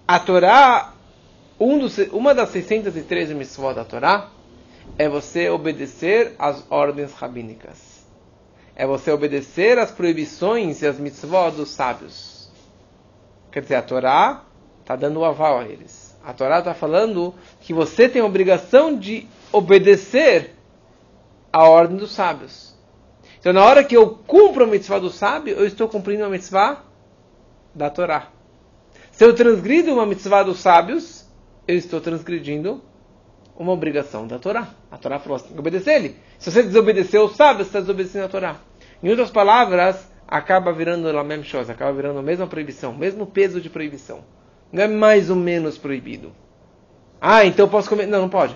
A 0.08 0.20
Torá, 0.20 0.94
um 1.60 1.78
dos, 1.78 1.98
uma 2.12 2.34
das 2.34 2.50
613 2.50 3.34
mitzvot 3.34 3.74
da 3.74 3.86
Torá, 3.86 4.30
é 4.98 5.08
você 5.08 5.50
obedecer 5.50 6.36
às 6.40 6.66
ordens 6.70 7.14
rabínicas 7.14 7.92
é 8.76 8.86
você 8.86 9.12
obedecer 9.12 9.78
às 9.78 9.92
proibições 9.92 10.82
e 10.82 10.88
às 10.88 10.98
mitzvot 10.98 11.52
dos 11.52 11.70
sábios. 11.70 12.50
Quer 13.52 13.62
dizer, 13.62 13.76
a 13.76 13.82
Torá 13.82 14.44
está 14.80 14.96
dando 14.96 15.20
o 15.20 15.26
aval 15.26 15.60
a 15.60 15.66
eles. 15.66 16.18
A 16.24 16.34
Torá 16.34 16.60
está 16.60 16.74
falando 16.74 17.34
que 17.60 17.74
você 17.74 18.08
tem 18.08 18.22
a 18.22 18.26
obrigação 18.26 18.98
de 18.98 19.28
obedecer 19.52 20.56
à 21.52 21.64
ordem 21.68 21.98
dos 21.98 22.12
sábios. 22.12 22.71
Então, 23.42 23.52
na 23.54 23.66
hora 23.66 23.84
que 23.84 23.98
eu 23.98 24.08
cumpro 24.28 24.66
a 24.66 24.68
mitzvah 24.68 25.00
do 25.00 25.10
sábio, 25.10 25.56
eu 25.56 25.66
estou 25.66 25.90
cumprindo 25.90 26.24
a 26.24 26.30
mitzvah 26.30 26.84
da 27.74 27.90
Torá. 27.90 28.28
Se 29.12 29.26
eu 29.26 29.34
transgrido 29.34 29.92
uma 29.92 30.06
mitzvah 30.06 30.44
dos 30.44 30.60
sábios, 30.60 31.28
eu 31.68 31.76
estou 31.76 32.00
transgredindo 32.00 32.84
uma 33.58 33.72
obrigação 33.72 34.28
da 34.28 34.38
Torá. 34.38 34.68
A 34.92 34.98
Torá 34.98 35.18
falou 35.18 35.38
assim, 35.38 35.48
tem 35.48 35.54
que 35.56 35.60
obedecer 35.60 35.96
ele. 35.96 36.18
Se 36.38 36.52
você 36.52 36.62
desobedecer 36.62 37.20
os 37.20 37.36
sábios, 37.36 37.66
você 37.66 37.70
está 37.70 37.80
desobedecendo 37.80 38.26
a 38.26 38.30
Torá. 38.30 38.58
Em 39.02 39.10
outras 39.10 39.32
palavras, 39.32 40.08
acaba 40.28 40.72
virando 40.72 41.08
a 41.10 41.24
mesma 41.24 41.46
coisa, 41.50 41.74
acaba 41.74 41.92
virando 41.94 42.20
a 42.20 42.24
mesma 42.24 42.46
proibição, 42.46 42.94
mesmo 42.94 43.26
peso 43.26 43.60
de 43.60 43.72
proibição. 43.72 44.24
Não 44.72 44.84
é 44.84 44.88
mais 44.88 45.32
ou 45.32 45.36
menos 45.36 45.80
proibido. 45.80 46.32
Ah, 47.20 47.44
então 47.44 47.66
eu 47.66 47.72
posso 47.72 47.90
comer. 47.90 48.06
Não, 48.06 48.22
não 48.22 48.30
pode. 48.30 48.56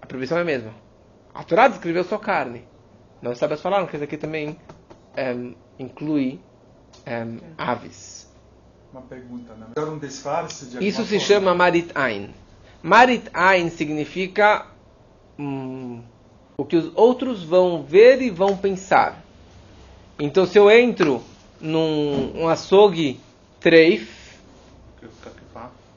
A 0.00 0.06
proibição 0.06 0.38
é 0.38 0.40
a 0.40 0.44
mesma. 0.44 0.72
A 1.34 1.44
Torá 1.44 1.68
descreveu 1.68 2.02
só 2.02 2.16
carne. 2.16 2.71
Não 3.22 3.36
sábios 3.36 3.60
falaram 3.60 3.86
que 3.86 3.94
isso 3.94 4.04
aqui 4.04 4.16
também 4.16 4.58
é, 5.16 5.32
inclui 5.78 6.40
é, 7.06 7.24
aves. 7.56 8.28
Uma 8.92 9.02
pergunta, 9.02 9.54
né? 9.54 9.66
um 9.78 9.98
disfarce 9.98 10.66
de 10.66 10.84
Isso 10.86 11.04
se 11.04 11.18
forma. 11.18 11.24
chama 11.24 11.54
Marit 11.54 11.90
Ain. 11.94 12.34
Marit 12.82 13.30
Ain 13.32 13.70
significa 13.70 14.66
hum, 15.38 16.02
o 16.56 16.64
que 16.64 16.76
os 16.76 16.90
outros 16.96 17.44
vão 17.44 17.84
ver 17.84 18.20
e 18.20 18.28
vão 18.28 18.56
pensar. 18.56 19.22
Então, 20.18 20.44
se 20.44 20.58
eu 20.58 20.68
entro 20.68 21.22
num 21.60 22.42
um 22.42 22.48
açougue 22.48 23.20
treif, 23.60 24.36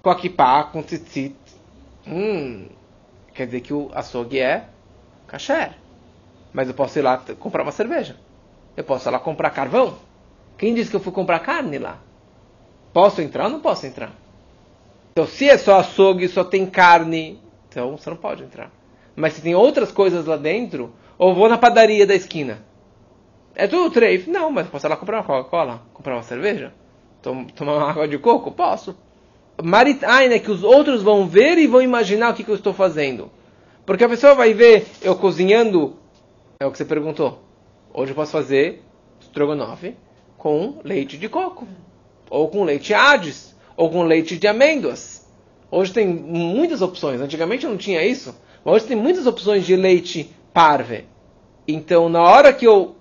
com 0.01 0.09
akipá, 0.11 0.63
com 0.65 0.83
tzitzit, 0.83 1.35
hum, 2.07 2.67
quer 3.33 3.47
dizer 3.47 3.61
que 3.61 3.73
o 3.73 3.89
açougue 3.93 4.39
é 4.39 4.69
kasher. 5.27 5.73
Mas 6.55 6.69
eu 6.69 6.73
posso 6.73 6.97
ir 6.97 7.01
lá 7.01 7.21
comprar 7.37 7.63
uma 7.63 7.71
cerveja. 7.73 8.15
Eu 8.77 8.83
posso 8.85 9.09
ir 9.09 9.11
lá 9.11 9.19
comprar 9.19 9.49
carvão. 9.49 9.95
Quem 10.57 10.73
disse 10.73 10.89
que 10.89 10.95
eu 10.95 11.01
fui 11.01 11.11
comprar 11.11 11.39
carne 11.39 11.77
lá? 11.77 11.99
Posso 12.93 13.21
entrar 13.21 13.43
ou 13.43 13.49
não 13.49 13.59
posso 13.59 13.85
entrar? 13.85 14.13
Então, 15.11 15.27
se 15.27 15.49
é 15.49 15.57
só 15.57 15.79
açougue 15.79 16.29
só 16.29 16.45
tem 16.45 16.65
carne, 16.65 17.41
então 17.67 17.97
você 17.97 18.09
não 18.09 18.15
pode 18.15 18.41
entrar. 18.41 18.71
Mas 19.17 19.33
se 19.33 19.41
tem 19.41 19.53
outras 19.53 19.91
coisas 19.91 20.25
lá 20.25 20.37
dentro, 20.37 20.93
ou 21.17 21.35
vou 21.35 21.49
na 21.49 21.57
padaria 21.57 22.07
da 22.07 22.15
esquina. 22.15 22.63
É 23.53 23.67
tudo 23.67 23.91
treif? 23.91 24.29
Não, 24.29 24.49
mas 24.49 24.65
posso 24.67 24.87
ir 24.87 24.89
lá 24.89 24.95
comprar 24.95 25.17
uma 25.17 25.23
Coca-Cola? 25.25 25.81
Comprar 25.93 26.15
uma 26.15 26.23
cerveja? 26.23 26.71
Tomar 27.21 27.75
uma 27.75 27.89
água 27.89 28.07
de 28.07 28.17
coco? 28.17 28.49
Posso. 28.49 28.95
Maritain 29.61 30.31
é 30.31 30.39
que 30.39 30.51
os 30.51 30.63
outros 30.63 31.03
vão 31.03 31.27
ver 31.27 31.57
e 31.57 31.67
vão 31.67 31.81
imaginar 31.81 32.31
o 32.31 32.33
que, 32.33 32.45
que 32.45 32.51
eu 32.51 32.55
estou 32.55 32.73
fazendo. 32.73 33.29
Porque 33.85 34.05
a 34.05 34.09
pessoa 34.09 34.33
vai 34.33 34.53
ver 34.53 34.87
eu 35.01 35.17
cozinhando, 35.17 35.97
é 36.59 36.65
o 36.65 36.71
que 36.71 36.77
você 36.77 36.85
perguntou. 36.85 37.43
Hoje 37.93 38.11
eu 38.11 38.15
posso 38.15 38.31
fazer 38.31 38.83
estrogonofe 39.19 39.95
com 40.37 40.79
leite 40.83 41.17
de 41.17 41.27
coco. 41.27 41.67
ou 42.29 42.49
com 42.49 42.63
leite 42.63 42.93
Hades, 42.93 43.55
ou 43.77 43.89
com 43.89 44.03
leite 44.03 44.37
de 44.37 44.47
amêndoas. 44.47 45.27
Hoje 45.69 45.93
tem 45.93 46.07
muitas 46.07 46.81
opções. 46.81 47.21
Antigamente 47.21 47.67
não 47.67 47.77
tinha 47.77 48.03
isso. 48.03 48.35
Mas 48.63 48.75
hoje 48.75 48.85
tem 48.85 48.97
muitas 48.97 49.27
opções 49.27 49.65
de 49.65 49.75
leite 49.75 50.29
parve. 50.53 51.05
Então, 51.67 52.09
na 52.09 52.21
hora 52.21 52.53
que 52.53 52.65
eu 52.65 52.95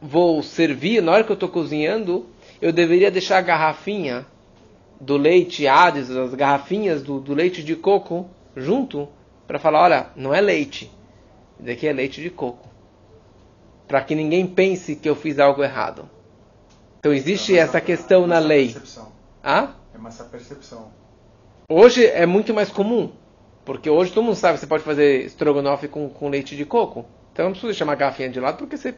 vou 0.00 0.42
servir, 0.42 1.02
na 1.02 1.12
hora 1.12 1.24
que 1.24 1.30
eu 1.30 1.34
estou 1.34 1.48
cozinhando, 1.48 2.26
eu 2.60 2.72
deveria 2.72 3.10
deixar 3.10 3.38
a 3.38 3.42
garrafinha 3.42 4.26
do 5.00 5.16
leite 5.16 5.66
Hades, 5.66 6.10
as 6.10 6.34
garrafinhas 6.34 7.02
do, 7.02 7.20
do 7.20 7.34
leite 7.34 7.62
de 7.62 7.76
coco 7.76 8.28
junto, 8.56 9.08
para 9.46 9.58
falar, 9.58 9.82
olha, 9.82 10.06
não 10.16 10.34
é 10.34 10.40
leite, 10.40 10.90
daqui 11.58 11.86
é 11.86 11.92
leite 11.92 12.20
de 12.20 12.30
coco. 12.30 12.67
Para 13.88 14.02
que 14.02 14.14
ninguém 14.14 14.46
pense 14.46 14.94
que 14.94 15.08
eu 15.08 15.16
fiz 15.16 15.38
algo 15.38 15.64
errado. 15.64 16.08
Então 17.00 17.12
existe 17.12 17.52
então, 17.52 17.64
essa 17.64 17.80
questão 17.80 18.26
na 18.26 18.38
lei. 18.38 18.66
Percepção. 18.66 19.12
Ah? 19.42 19.70
É 19.94 20.06
essa 20.06 20.24
percepção. 20.24 20.92
Hoje 21.68 22.06
é 22.06 22.26
muito 22.26 22.52
mais 22.52 22.70
comum. 22.70 23.10
Porque 23.64 23.88
hoje 23.90 24.12
todo 24.12 24.24
mundo 24.24 24.36
sabe 24.36 24.54
que 24.54 24.60
você 24.60 24.66
pode 24.66 24.84
fazer 24.84 25.24
estrogonofe 25.24 25.88
com, 25.88 26.08
com 26.08 26.28
leite 26.28 26.56
de 26.56 26.64
coco. 26.64 27.06
Então 27.32 27.46
não 27.46 27.52
precisa 27.52 27.72
chamar 27.72 27.94
a 27.94 27.96
garrafinha 27.96 28.28
de 28.28 28.40
lado 28.40 28.58
porque 28.58 28.76
você, 28.76 28.94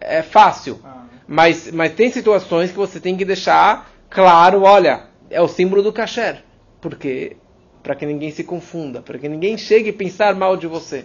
é 0.00 0.22
fácil. 0.22 0.80
Ah. 0.84 1.04
Mas, 1.26 1.70
mas 1.70 1.92
tem 1.94 2.10
situações 2.10 2.70
que 2.70 2.76
você 2.76 3.00
tem 3.00 3.16
que 3.16 3.24
deixar 3.24 3.90
claro, 4.08 4.62
olha, 4.62 5.04
é 5.30 5.40
o 5.40 5.48
símbolo 5.48 5.82
do 5.82 5.92
kasher. 5.92 6.42
Porque 6.80 7.36
para 7.82 7.94
que 7.94 8.06
ninguém 8.06 8.30
se 8.30 8.44
confunda, 8.44 9.00
para 9.00 9.18
que 9.18 9.28
ninguém 9.28 9.56
chegue 9.56 9.90
a 9.90 9.92
pensar 9.92 10.34
mal 10.34 10.56
de 10.56 10.66
você 10.66 11.04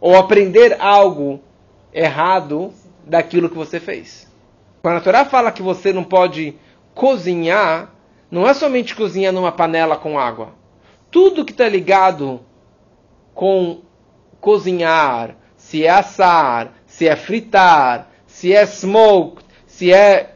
ou 0.00 0.16
aprender 0.16 0.76
algo 0.80 1.40
errado 1.92 2.72
daquilo 3.04 3.48
que 3.48 3.56
você 3.56 3.78
fez. 3.78 4.30
Quando 4.82 4.96
a 4.96 5.00
Torá 5.00 5.24
fala 5.24 5.52
que 5.52 5.62
você 5.62 5.92
não 5.92 6.04
pode 6.04 6.56
cozinhar, 6.94 7.92
não 8.30 8.48
é 8.48 8.54
somente 8.54 8.94
cozinhar 8.94 9.32
numa 9.32 9.52
panela 9.52 9.96
com 9.96 10.18
água. 10.18 10.54
Tudo 11.10 11.44
que 11.44 11.52
está 11.52 11.68
ligado 11.68 12.40
com 13.34 13.82
cozinhar, 14.40 15.36
se 15.56 15.84
é 15.84 15.90
assar, 15.90 16.72
se 16.86 17.06
é 17.06 17.14
fritar, 17.14 18.10
se 18.26 18.52
é 18.52 18.64
smoke, 18.66 19.42
se 19.66 19.92
é. 19.92 20.34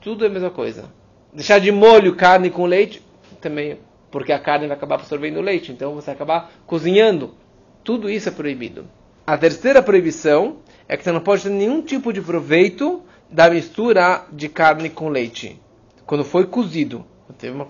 Tudo 0.00 0.24
é 0.24 0.28
a 0.28 0.30
mesma 0.30 0.50
coisa. 0.50 0.92
Deixar 1.32 1.58
de 1.58 1.72
molho 1.72 2.16
carne 2.16 2.50
com 2.50 2.66
leite, 2.66 3.02
também, 3.40 3.78
porque 4.10 4.32
a 4.32 4.38
carne 4.38 4.66
vai 4.66 4.76
acabar 4.76 4.96
absorvendo 4.96 5.40
leite, 5.40 5.72
então 5.72 5.94
você 5.94 6.06
vai 6.06 6.14
acabar 6.14 6.52
cozinhando. 6.66 7.34
Tudo 7.82 8.10
isso 8.10 8.28
é 8.28 8.32
proibido. 8.32 8.86
A 9.26 9.36
terceira 9.36 9.82
proibição 9.82 10.56
é 10.88 10.96
que 10.96 11.04
você 11.04 11.12
não 11.12 11.20
pode 11.20 11.42
ter 11.42 11.50
nenhum 11.50 11.82
tipo 11.82 12.12
de 12.12 12.20
proveito 12.20 13.02
da 13.30 13.48
mistura 13.48 14.24
de 14.32 14.48
carne 14.48 14.90
com 14.90 15.08
leite. 15.08 15.60
Quando 16.04 16.24
foi 16.24 16.46
cozido, 16.46 17.04
teve 17.38 17.54
uma 17.54 17.66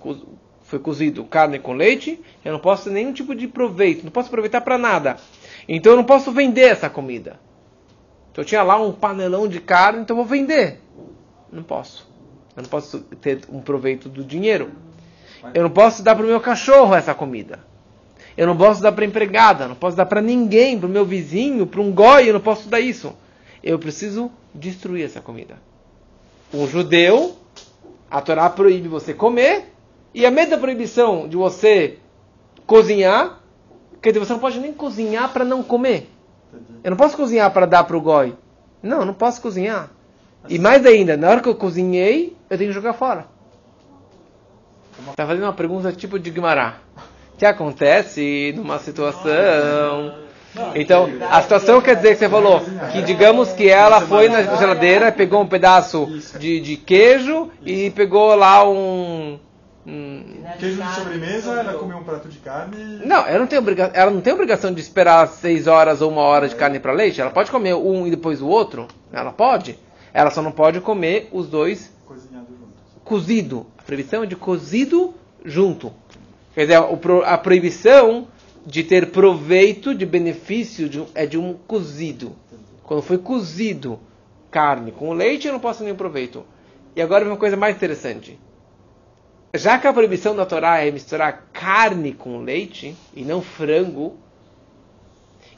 foi 0.63 0.79
cozido 0.79 1.25
carne 1.25 1.59
com 1.59 1.73
leite, 1.73 2.23
eu 2.45 2.53
não 2.53 2.61
posso 2.61 2.85
ter 2.85 2.91
nenhum 2.91 3.13
tipo 3.13 3.35
de 3.35 3.49
proveito, 3.49 4.05
não 4.05 4.13
posso 4.13 4.29
aproveitar 4.29 4.61
para 4.61 4.79
nada. 4.79 5.17
Então 5.69 5.93
eu 5.93 5.97
não 5.97 6.05
posso 6.05 6.31
vender 6.33 6.63
essa 6.63 6.89
comida. 6.89 7.39
Então 8.31 8.43
eu 8.43 8.47
tinha 8.47 8.63
lá 8.63 8.81
um 8.81 8.93
panelão 8.93 9.49
de 9.49 9.61
carne, 9.61 10.01
então 10.01 10.17
eu 10.17 10.25
vou 10.25 10.31
vender. 10.31 10.81
Não 11.53 11.65
posso. 11.65 12.09
Eu 12.57 12.63
não 12.63 12.71
posso 12.71 13.01
ter 13.21 13.41
um 13.51 13.61
proveito 13.61 14.09
do 14.09 14.25
dinheiro. 14.25 14.71
Eu 15.53 15.65
não 15.65 15.71
posso 15.71 16.03
dar 16.03 16.15
para 16.15 16.25
o 16.25 16.29
meu 16.29 16.41
cachorro 16.41 16.95
essa 16.95 17.15
comida. 17.15 17.59
Eu 18.41 18.47
não 18.47 18.57
posso 18.57 18.81
dar 18.81 18.93
para 18.93 19.05
empregada, 19.05 19.69
não 19.69 19.75
posso 19.75 19.95
dar 19.95 20.07
para 20.07 20.23
ninguém, 20.23 20.79
para 20.79 20.87
o 20.87 20.91
meu 20.91 21.05
vizinho, 21.05 21.67
para 21.67 21.79
um 21.79 21.93
goi, 21.93 22.31
eu 22.31 22.33
não 22.33 22.41
posso 22.41 22.71
dar 22.71 22.81
isso. 22.81 23.13
Eu 23.63 23.79
preciso 23.79 24.31
destruir 24.55 25.05
essa 25.05 25.21
comida. 25.21 25.59
Um 26.51 26.67
judeu, 26.67 27.37
a 28.11 28.19
Torá 28.23 28.49
proíbe 28.49 28.89
você 28.89 29.13
comer, 29.13 29.75
e 30.15 30.25
a 30.25 30.31
mesma 30.31 30.57
proibição 30.57 31.29
de 31.29 31.37
você 31.37 31.99
cozinhar, 32.67 33.41
quer 34.01 34.09
dizer, 34.09 34.25
você 34.25 34.33
não 34.33 34.41
pode 34.41 34.59
nem 34.59 34.73
cozinhar 34.73 35.31
para 35.35 35.45
não 35.45 35.63
comer. 35.63 36.09
Eu 36.83 36.93
não 36.93 36.97
posso 36.97 37.19
cozinhar 37.19 37.53
para 37.53 37.67
dar 37.67 37.85
para 37.85 37.99
o 37.99 38.01
goi. 38.01 38.35
Não, 38.83 39.01
eu 39.01 39.05
não 39.05 39.13
posso 39.13 39.43
cozinhar. 39.43 39.91
E 40.49 40.59
mais 40.59 40.87
ainda, 40.87 41.15
na 41.15 41.29
hora 41.29 41.43
que 41.43 41.49
eu 41.51 41.55
cozinhei, 41.55 42.35
eu 42.49 42.57
tenho 42.57 42.71
que 42.71 42.75
jogar 42.75 42.95
fora. 42.95 43.27
Está 45.11 45.27
fazendo 45.27 45.43
uma 45.45 45.53
pergunta 45.53 45.93
tipo 45.93 46.19
de 46.19 46.31
Guimará. 46.31 46.79
O 47.41 47.43
que 47.43 47.47
acontece 47.47 48.53
numa 48.55 48.79
situação 48.79 50.13
então, 50.75 51.09
a 51.31 51.41
situação 51.41 51.81
quer 51.81 51.97
dizer 51.97 52.11
que 52.11 52.17
você 52.17 52.29
falou 52.29 52.61
que, 52.93 53.01
digamos 53.01 53.51
que 53.55 53.67
ela 53.67 54.03
foi 54.03 54.29
na 54.29 54.43
geladeira, 54.43 55.11
pegou 55.11 55.41
um 55.41 55.47
pedaço 55.47 56.07
de, 56.39 56.61
de 56.61 56.77
queijo 56.77 57.51
e 57.65 57.89
pegou 57.93 58.35
lá 58.35 58.69
um. 58.69 59.39
um... 59.87 60.43
Queijo 60.59 60.83
de 60.83 60.95
sobremesa, 60.95 61.53
ela 61.53 61.73
comeu 61.79 61.97
um 61.97 62.05
prato 62.05 62.29
de 62.29 62.37
carne. 62.41 63.01
Não, 63.07 63.27
ela 63.27 63.39
não 63.39 63.47
tem, 63.47 63.59
obriga... 63.59 63.91
ela 63.95 64.11
não 64.11 64.21
tem 64.21 64.35
obrigação 64.35 64.71
de 64.71 64.83
esperar 64.83 65.27
seis 65.27 65.67
horas 65.67 66.03
ou 66.03 66.11
uma 66.11 66.21
hora 66.21 66.47
de 66.47 66.55
carne 66.55 66.79
para 66.79 66.93
leite. 66.93 67.23
Ela 67.23 67.31
pode 67.31 67.51
comer 67.51 67.73
um 67.75 68.07
e 68.07 68.11
depois 68.11 68.43
o 68.43 68.49
outro. 68.49 68.87
Ela 69.11 69.33
pode. 69.33 69.79
Ela 70.13 70.31
só 70.31 70.43
não 70.43 70.53
pode 70.53 70.79
comer 70.83 71.31
os 71.33 71.49
dois 71.49 71.91
cozido. 73.03 73.67
A 73.79 73.83
proibição 73.83 74.25
é 74.25 74.27
de 74.27 74.37
cozido 74.37 75.15
junto. 75.43 75.91
Quer 76.55 76.63
dizer, 76.63 76.79
a 77.25 77.39
proibição 77.39 78.29
de 78.67 78.83
ter 78.85 79.11
proveito, 79.11 79.95
de 79.95 80.05
benefício, 80.05 80.89
de 80.89 81.01
um, 81.01 81.07
é 81.15 81.27
de 81.27 81.39
um 81.39 81.55
cozido. 81.55 82.37
Quando 82.83 83.03
foi 83.03 83.19
cozido 83.19 84.01
carne 84.51 84.91
com 84.91 85.13
leite, 85.13 85.47
eu 85.47 85.53
não 85.53 85.61
posso 85.61 85.83
nenhum 85.83 85.97
proveito. 85.97 86.45
E 86.95 87.01
agora 87.01 87.25
uma 87.25 87.37
coisa 87.37 87.57
mais 87.57 87.77
interessante. 87.77 88.39
Já 89.55 89.79
que 89.79 89.87
a 89.87 89.93
proibição 89.93 90.35
da 90.35 90.47
Torá 90.47 90.79
é 90.79 90.91
misturar 90.91 91.49
carne 91.53 92.13
com 92.13 92.39
leite 92.39 92.97
e 93.15 93.25
não 93.25 93.43
frango, 93.43 94.17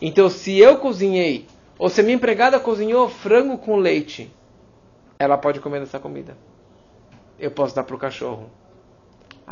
então 0.01 0.29
se 0.29 0.59
eu 0.59 0.79
cozinhei, 0.79 1.47
ou 1.79 1.89
se 1.89 2.01
a 2.01 2.05
minha 2.05 2.17
empregada 2.17 2.59
cozinhou 2.61 3.09
frango 3.09 3.59
com 3.59 3.77
leite, 3.77 4.31
ela 5.19 5.37
pode 5.37 5.61
comer 5.61 5.81
dessa 5.81 5.99
comida. 5.99 6.37
Eu 7.39 7.51
posso 7.51 7.75
dar 7.75 7.85
para 7.85 7.97
o 7.97 7.99
cachorro. 7.99 8.51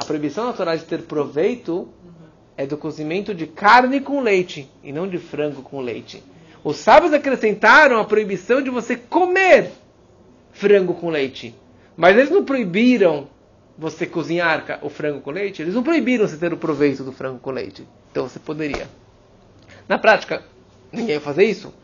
A 0.01 0.05
proibição 0.07 0.51
Torá 0.55 0.75
de 0.77 0.85
ter 0.85 1.03
proveito 1.03 1.87
é 2.57 2.65
do 2.65 2.79
cozimento 2.79 3.35
de 3.35 3.47
carne 3.47 4.01
com 4.01 4.23
leite 4.23 4.67
e 4.83 4.93
não 4.93 5.07
de 5.07 5.19
frango 5.19 5.61
com 5.61 5.79
leite. 5.79 6.25
Os 6.65 6.79
sábios 6.79 7.13
acrescentaram 7.13 8.01
a 8.01 8.05
proibição 8.07 8.63
de 8.63 8.71
você 8.71 8.97
comer 8.97 9.71
frango 10.53 10.95
com 10.95 11.11
leite. 11.11 11.55
Mas 11.99 12.17
eles 12.17 12.31
não 12.31 12.43
proibiram 12.43 13.29
você 13.77 14.07
cozinhar 14.07 14.81
o 14.81 14.89
frango 14.89 15.21
com 15.21 15.31
leite, 15.31 15.61
eles 15.61 15.75
não 15.75 15.83
proibiram 15.83 16.27
você 16.27 16.39
ter 16.39 16.51
o 16.51 16.57
proveito 16.57 17.05
do 17.05 17.13
frango 17.13 17.39
com 17.39 17.51
leite. 17.51 17.87
Então 18.11 18.27
você 18.27 18.39
poderia. 18.39 18.89
Na 19.87 19.99
prática, 19.99 20.43
ninguém 20.91 21.17
vai 21.17 21.25
fazer 21.25 21.45
isso. 21.45 21.75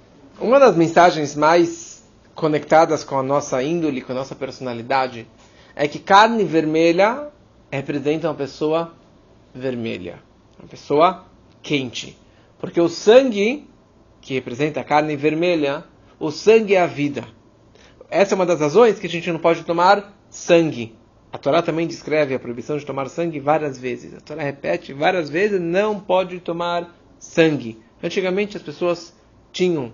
Uma 0.41 0.59
das 0.59 0.75
mensagens 0.75 1.37
mais 1.37 2.03
conectadas 2.35 3.05
com 3.05 3.19
a 3.19 3.23
nossa 3.23 3.63
índole, 3.63 4.01
com 4.01 4.13
a 4.13 4.15
nossa 4.15 4.35
personalidade, 4.35 5.29
é 5.75 5.87
que 5.87 5.99
carne 5.99 6.45
vermelha 6.45 7.29
representa 7.71 8.29
uma 8.29 8.35
pessoa 8.35 8.95
vermelha. 9.55 10.19
Uma 10.59 10.69
pessoa 10.69 11.27
quente. 11.63 12.17
Porque 12.59 12.81
o 12.81 12.89
sangue, 12.89 13.69
que 14.21 14.35
representa 14.35 14.81
a 14.81 14.85
carne 14.85 15.17
vermelha, 15.17 15.85
o 16.19 16.31
sangue 16.31 16.75
é 16.75 16.81
a 16.81 16.87
vida. 16.87 17.25
Essa 18.11 18.35
é 18.35 18.37
uma 18.37 18.47
das 18.47 18.61
razões 18.61 18.99
que 18.99 19.07
a 19.07 19.11
gente 19.11 19.31
não 19.31 19.39
pode 19.39 19.65
tomar 19.65 20.17
sangue. 20.31 20.95
A 21.33 21.39
Torá 21.39 21.61
também 21.61 21.87
descreve 21.87 22.35
a 22.35 22.39
proibição 22.39 22.79
de 22.79 22.87
tomar 22.87 23.09
sangue 23.09 23.41
várias 23.41 23.79
vezes. 23.79 24.15
A 24.15 24.21
Torá 24.21 24.43
repete 24.43 24.93
várias 24.93 25.29
vezes: 25.29 25.61
não 25.61 26.01
pode 26.01 26.41
tomar 26.41 26.97
sangue. 27.19 27.79
Antigamente 28.03 28.57
as 28.57 28.63
pessoas 28.63 29.15
tinham 29.53 29.93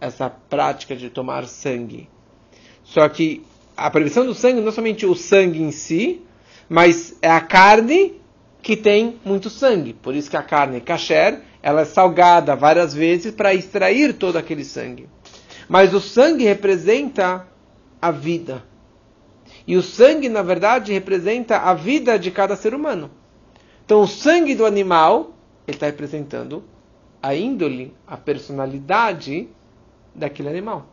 essa 0.00 0.30
prática 0.30 0.96
de 0.96 1.10
tomar 1.10 1.46
sangue. 1.46 2.08
Só 2.82 3.08
que 3.08 3.44
a 3.76 3.90
proibição 3.90 4.24
do 4.24 4.34
sangue 4.34 4.60
não 4.60 4.68
é 4.68 4.72
somente 4.72 5.06
o 5.06 5.14
sangue 5.14 5.62
em 5.62 5.70
si, 5.70 6.22
mas 6.70 7.18
é 7.20 7.28
a 7.28 7.40
carne 7.40 8.22
que 8.62 8.76
tem 8.76 9.18
muito 9.24 9.50
sangue. 9.50 9.92
Por 9.92 10.14
isso 10.14 10.30
que 10.30 10.36
a 10.36 10.42
carne 10.42 10.80
kasher, 10.80 11.42
ela 11.60 11.80
é 11.80 11.84
salgada 11.84 12.54
várias 12.54 12.94
vezes 12.94 13.34
para 13.34 13.52
extrair 13.52 14.14
todo 14.14 14.36
aquele 14.36 14.64
sangue. 14.64 15.08
Mas 15.68 15.92
o 15.92 16.00
sangue 16.00 16.44
representa 16.44 17.44
a 18.00 18.12
vida. 18.12 18.62
E 19.66 19.76
o 19.76 19.82
sangue, 19.82 20.28
na 20.28 20.42
verdade, 20.42 20.92
representa 20.92 21.58
a 21.58 21.74
vida 21.74 22.16
de 22.16 22.30
cada 22.30 22.54
ser 22.54 22.72
humano. 22.72 23.10
Então, 23.84 24.00
o 24.02 24.06
sangue 24.06 24.54
do 24.54 24.64
animal, 24.64 25.32
ele 25.66 25.76
está 25.76 25.86
representando 25.86 26.62
a 27.20 27.34
índole, 27.34 27.92
a 28.06 28.16
personalidade 28.16 29.48
daquele 30.14 30.48
animal. 30.48 30.86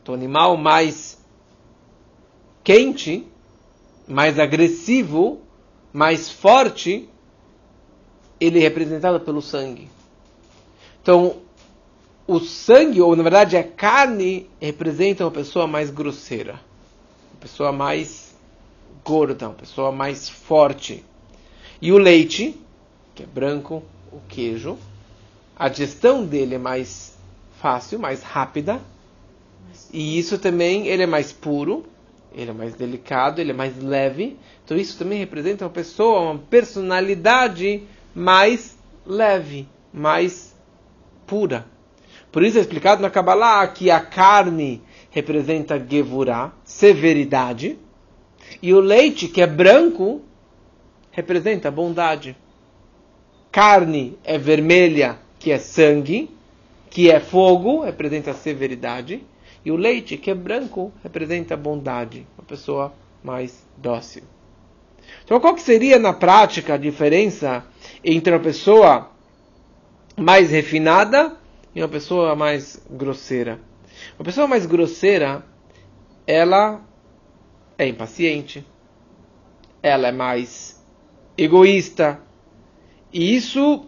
Então, 0.00 0.14
o 0.14 0.18
animal 0.18 0.56
mais 0.56 1.22
quente, 2.64 3.28
mais 4.08 4.38
agressivo, 4.38 5.40
mais 5.92 6.30
forte, 6.30 7.08
ele 8.40 8.58
é 8.58 8.62
representado 8.62 9.20
pelo 9.20 9.42
sangue. 9.42 9.90
Então, 11.02 11.36
o 12.26 12.38
sangue, 12.40 13.00
ou 13.00 13.14
na 13.14 13.22
verdade 13.22 13.56
a 13.56 13.64
carne, 13.64 14.48
representa 14.60 15.24
uma 15.24 15.30
pessoa 15.30 15.66
mais 15.66 15.90
grosseira, 15.90 16.60
uma 17.32 17.40
pessoa 17.40 17.72
mais 17.72 18.34
gorda, 19.04 19.48
uma 19.48 19.54
pessoa 19.54 19.92
mais 19.92 20.28
forte. 20.28 21.04
E 21.80 21.92
o 21.92 21.98
leite, 21.98 22.58
que 23.14 23.22
é 23.22 23.26
branco, 23.26 23.82
o 24.12 24.20
queijo, 24.28 24.78
a 25.56 25.68
digestão 25.68 26.24
dele 26.24 26.54
é 26.54 26.58
mais 26.58 27.16
fácil, 27.60 27.98
mais 27.98 28.22
rápida. 28.22 28.80
E 29.92 30.18
isso 30.18 30.38
também, 30.38 30.86
ele 30.86 31.02
é 31.02 31.06
mais 31.06 31.32
puro, 31.32 31.86
ele 32.38 32.52
é 32.52 32.54
mais 32.54 32.74
delicado, 32.74 33.40
ele 33.40 33.50
é 33.50 33.54
mais 33.54 33.76
leve. 33.82 34.38
Então 34.64 34.76
isso 34.76 34.96
também 34.96 35.18
representa 35.18 35.64
uma 35.64 35.70
pessoa, 35.70 36.20
uma 36.20 36.38
personalidade 36.38 37.82
mais 38.14 38.78
leve, 39.04 39.68
mais 39.92 40.54
pura. 41.26 41.66
Por 42.30 42.44
isso 42.44 42.56
é 42.56 42.60
explicado 42.60 43.02
na 43.02 43.10
Kabbalah 43.10 43.66
que 43.66 43.90
a 43.90 44.00
carne 44.00 44.80
representa 45.10 45.84
Gevurah, 45.84 46.52
severidade, 46.62 47.76
e 48.62 48.72
o 48.72 48.80
leite, 48.80 49.26
que 49.26 49.42
é 49.42 49.46
branco, 49.46 50.22
representa 51.10 51.70
bondade. 51.70 52.36
Carne 53.50 54.16
é 54.22 54.38
vermelha, 54.38 55.18
que 55.38 55.50
é 55.50 55.58
sangue, 55.58 56.30
que 56.88 57.10
é 57.10 57.18
fogo, 57.18 57.80
representa 57.80 58.32
severidade, 58.32 59.22
e 59.68 59.70
o 59.70 59.76
leite, 59.76 60.16
que 60.16 60.30
é 60.30 60.34
branco, 60.34 60.90
representa 61.02 61.54
bondade, 61.54 62.26
uma 62.38 62.44
pessoa 62.46 62.90
mais 63.22 63.66
dócil. 63.76 64.22
Então, 65.22 65.38
qual 65.38 65.54
que 65.54 65.60
seria 65.60 65.98
na 65.98 66.14
prática 66.14 66.72
a 66.72 66.78
diferença 66.78 67.62
entre 68.02 68.32
uma 68.32 68.40
pessoa 68.40 69.10
mais 70.16 70.50
refinada 70.50 71.36
e 71.74 71.82
uma 71.82 71.88
pessoa 71.88 72.34
mais 72.34 72.82
grosseira? 72.88 73.60
Uma 74.18 74.24
pessoa 74.24 74.46
mais 74.46 74.64
grosseira, 74.64 75.44
ela 76.26 76.80
é 77.76 77.86
impaciente, 77.88 78.66
ela 79.82 80.08
é 80.08 80.12
mais 80.12 80.82
egoísta, 81.36 82.22
e 83.12 83.36
isso 83.36 83.84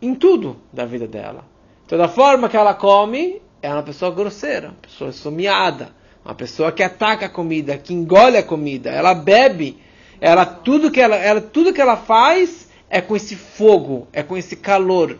em 0.00 0.14
tudo 0.14 0.56
da 0.72 0.86
vida 0.86 1.06
dela. 1.06 1.44
Então, 1.84 1.98
da 1.98 2.08
forma 2.08 2.48
que 2.48 2.56
ela 2.56 2.72
come, 2.72 3.42
é 3.62 3.72
uma 3.72 3.82
pessoa 3.82 4.10
grosseira, 4.10 4.68
uma 4.68 4.76
pessoa 4.80 5.10
esfomeada, 5.10 5.90
uma 6.24 6.34
pessoa 6.34 6.72
que 6.72 6.82
ataca 6.82 7.26
a 7.26 7.28
comida, 7.28 7.78
que 7.78 7.94
engole 7.94 8.36
a 8.36 8.42
comida, 8.42 8.90
ela 8.90 9.14
bebe, 9.14 9.80
ela 10.20 10.44
tudo 10.44 10.90
que 10.90 11.00
ela, 11.00 11.16
ela 11.16 11.40
tudo 11.40 11.72
que 11.72 11.80
ela 11.80 11.96
faz 11.96 12.68
é 12.90 13.00
com 13.00 13.14
esse 13.14 13.36
fogo, 13.36 14.08
é 14.12 14.22
com 14.22 14.36
esse 14.36 14.56
calor. 14.56 15.18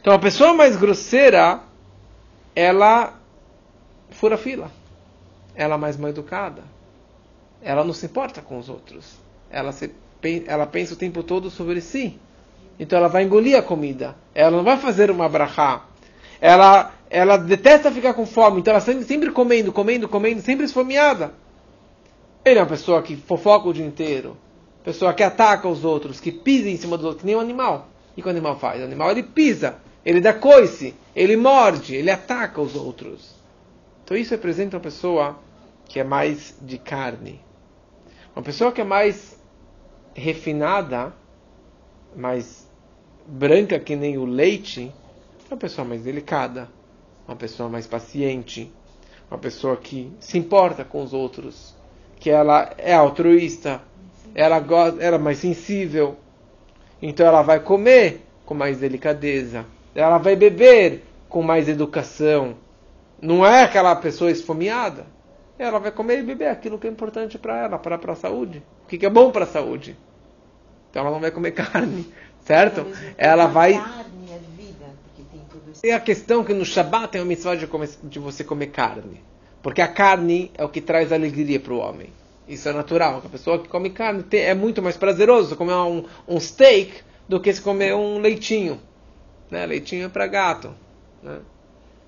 Então, 0.00 0.12
a 0.12 0.18
pessoa 0.18 0.54
mais 0.54 0.76
grosseira, 0.76 1.60
ela 2.54 3.14
fura 4.10 4.36
fila. 4.36 4.70
Ela 5.54 5.74
é 5.74 5.78
mais 5.78 5.96
mal 5.96 6.10
educada. 6.10 6.62
Ela 7.62 7.84
não 7.84 7.92
se 7.92 8.06
importa 8.06 8.40
com 8.42 8.58
os 8.58 8.68
outros. 8.68 9.18
Ela, 9.50 9.72
se, 9.72 9.90
ela 10.46 10.66
pensa 10.66 10.94
o 10.94 10.96
tempo 10.96 11.22
todo 11.22 11.50
sobre 11.50 11.80
si. 11.80 12.18
Então 12.78 12.98
ela 12.98 13.08
vai 13.08 13.22
engolir 13.22 13.56
a 13.56 13.62
comida. 13.62 14.16
Ela 14.34 14.50
não 14.56 14.64
vai 14.64 14.76
fazer 14.76 15.10
uma 15.10 15.28
brachá. 15.28 15.84
Ela, 16.40 16.92
ela 17.08 17.36
detesta 17.36 17.90
ficar 17.90 18.14
com 18.14 18.26
fome. 18.26 18.60
Então 18.60 18.72
ela 18.72 18.80
sempre, 18.80 19.04
sempre 19.04 19.30
comendo, 19.30 19.72
comendo, 19.72 20.08
comendo, 20.08 20.40
sempre 20.40 20.64
esfomeada. 20.64 21.32
Ele 22.44 22.58
é 22.58 22.62
uma 22.62 22.68
pessoa 22.68 23.02
que 23.02 23.16
fofoca 23.16 23.68
o 23.68 23.72
dia 23.72 23.86
inteiro. 23.86 24.36
Pessoa 24.84 25.14
que 25.14 25.22
ataca 25.22 25.66
os 25.66 25.84
outros, 25.84 26.20
que 26.20 26.30
pisa 26.30 26.68
em 26.68 26.76
cima 26.76 26.96
dos 26.96 27.06
outros, 27.06 27.22
que 27.22 27.26
nem 27.26 27.36
um 27.36 27.40
animal. 27.40 27.88
E 28.16 28.20
o 28.20 28.22
que 28.22 28.28
o 28.28 28.30
animal 28.30 28.58
faz? 28.58 28.80
O 28.80 28.84
animal 28.84 29.10
ele 29.10 29.22
pisa, 29.22 29.76
ele 30.04 30.20
dá 30.20 30.34
coice, 30.34 30.94
ele 31.16 31.36
morde, 31.36 31.94
ele 31.94 32.10
ataca 32.10 32.60
os 32.60 32.76
outros. 32.76 33.34
Então 34.04 34.14
isso 34.16 34.30
representa 34.32 34.76
uma 34.76 34.82
pessoa 34.82 35.38
que 35.86 35.98
é 35.98 36.04
mais 36.04 36.54
de 36.60 36.76
carne. 36.76 37.40
Uma 38.36 38.42
pessoa 38.42 38.72
que 38.72 38.80
é 38.80 38.84
mais 38.84 39.40
refinada, 40.14 41.14
mais 42.14 42.68
branca 43.26 43.78
que 43.78 43.96
nem 43.96 44.18
o 44.18 44.24
leite, 44.24 44.92
uma 45.54 45.60
pessoa 45.60 45.86
mais 45.86 46.02
delicada, 46.02 46.68
uma 47.26 47.36
pessoa 47.36 47.68
mais 47.68 47.86
paciente, 47.86 48.72
uma 49.30 49.38
pessoa 49.38 49.76
que 49.76 50.12
se 50.18 50.36
importa 50.36 50.84
com 50.84 51.02
os 51.02 51.12
outros, 51.12 51.74
que 52.18 52.28
ela 52.28 52.74
é 52.76 52.92
altruísta, 52.92 53.80
ela 54.34 54.58
gosta, 54.58 55.02
ela 55.02 55.16
é 55.16 55.18
mais 55.18 55.38
sensível, 55.38 56.16
então 57.00 57.26
ela 57.26 57.42
vai 57.42 57.60
comer 57.60 58.22
com 58.44 58.54
mais 58.54 58.78
delicadeza, 58.78 59.64
ela 59.94 60.18
vai 60.18 60.34
beber 60.34 61.04
com 61.28 61.40
mais 61.40 61.68
educação, 61.68 62.56
não 63.22 63.46
é 63.46 63.62
aquela 63.62 63.94
pessoa 63.96 64.30
esfomeada. 64.30 65.06
Ela 65.56 65.78
vai 65.78 65.92
comer 65.92 66.18
e 66.18 66.22
beber 66.22 66.48
aquilo 66.48 66.78
que 66.78 66.86
é 66.86 66.90
importante 66.90 67.38
para 67.38 67.56
ela, 67.56 67.78
para 67.78 68.12
a 68.12 68.16
saúde. 68.16 68.60
O 68.84 68.88
que, 68.88 68.98
que 68.98 69.06
é 69.06 69.10
bom 69.10 69.30
para 69.30 69.44
a 69.44 69.46
saúde. 69.46 69.96
Então 70.90 71.02
ela 71.02 71.12
não 71.12 71.20
vai 71.20 71.30
comer 71.30 71.52
carne, 71.56 72.12
certo? 72.40 72.84
Ela 73.16 73.46
vai. 73.46 73.74
Carne 73.74 74.30
é 74.30 74.38
vida, 74.60 74.86
porque 75.04 75.22
tem 75.80 75.92
a 75.92 76.00
questão 76.00 76.44
que 76.44 76.52
no 76.52 76.64
Shabat 76.64 77.08
tem 77.12 77.20
a 77.20 77.24
mitzvah 77.24 77.54
de, 77.54 77.66
comer, 77.66 77.90
de 78.02 78.18
você 78.18 78.44
comer 78.44 78.68
carne. 78.68 79.22
Porque 79.62 79.80
a 79.80 79.88
carne 79.88 80.50
é 80.56 80.64
o 80.64 80.68
que 80.68 80.80
traz 80.80 81.12
alegria 81.12 81.58
para 81.58 81.72
o 81.72 81.78
homem. 81.78 82.08
Isso 82.46 82.68
é 82.68 82.72
natural. 82.72 83.22
A 83.24 83.28
pessoa 83.28 83.58
que 83.58 83.68
come 83.68 83.90
carne 83.90 84.22
tem, 84.22 84.42
é 84.42 84.54
muito 84.54 84.82
mais 84.82 84.96
prazeroso 84.96 85.56
comer 85.56 85.74
um, 85.74 86.04
um 86.28 86.38
steak 86.38 86.92
do 87.28 87.40
que 87.40 87.52
se 87.52 87.60
comer 87.60 87.94
um 87.94 88.18
leitinho. 88.18 88.80
Né? 89.50 89.64
Leitinho 89.64 90.06
é 90.06 90.08
para 90.08 90.26
gato. 90.26 90.74
Né? 91.22 91.38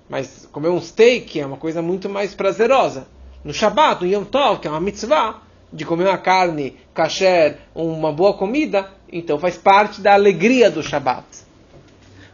Mas 0.08 0.46
comer 0.52 0.68
um 0.68 0.80
steak 0.80 1.40
é 1.40 1.46
uma 1.46 1.56
coisa 1.56 1.80
muito 1.80 2.08
mais 2.08 2.34
prazerosa. 2.34 3.06
No 3.42 3.54
Shabbat, 3.54 4.04
no 4.04 4.10
Yom 4.10 4.24
Tov, 4.24 4.60
que 4.60 4.68
é 4.68 4.70
uma 4.70 4.80
mitzvah, 4.80 5.42
de 5.72 5.84
comer 5.84 6.04
uma 6.04 6.18
carne 6.18 6.76
kasher, 6.94 7.58
uma 7.74 8.12
boa 8.12 8.34
comida, 8.34 8.90
então 9.10 9.38
faz 9.38 9.56
parte 9.56 10.00
da 10.00 10.14
alegria 10.14 10.70
do 10.70 10.82
Shabbat. 10.82 11.45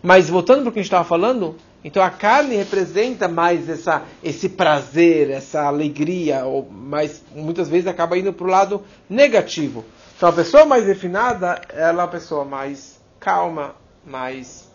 Mas 0.03 0.29
voltando 0.29 0.62
para 0.62 0.71
o 0.71 0.73
que 0.73 0.81
a 0.81 0.83
gente 0.83 0.88
estava 0.88 1.05
falando, 1.05 1.57
então 1.85 2.03
a 2.03 2.11
carne 2.11 2.57
representa 2.57 3.29
mais 3.29 3.69
essa, 3.69 4.03
esse 4.23 4.49
prazer, 4.49 5.31
essa 5.31 5.62
alegria, 5.62 6.45
ou 6.45 6.69
mais, 6.69 7.23
muitas 7.35 7.69
vezes 7.69 7.87
acaba 7.87 8.19
indo 8.19 8.33
para 8.33 8.47
o 8.47 8.51
lado 8.51 8.83
negativo. 9.09 9.85
Então 10.17 10.29
a 10.29 10.33
pessoa 10.33 10.65
mais 10.65 10.87
refinada, 10.87 11.61
ela 11.69 12.03
é 12.03 12.05
uma 12.05 12.09
pessoa 12.09 12.45
mais 12.45 13.01
calma, 13.21 13.75
mais 14.05 14.69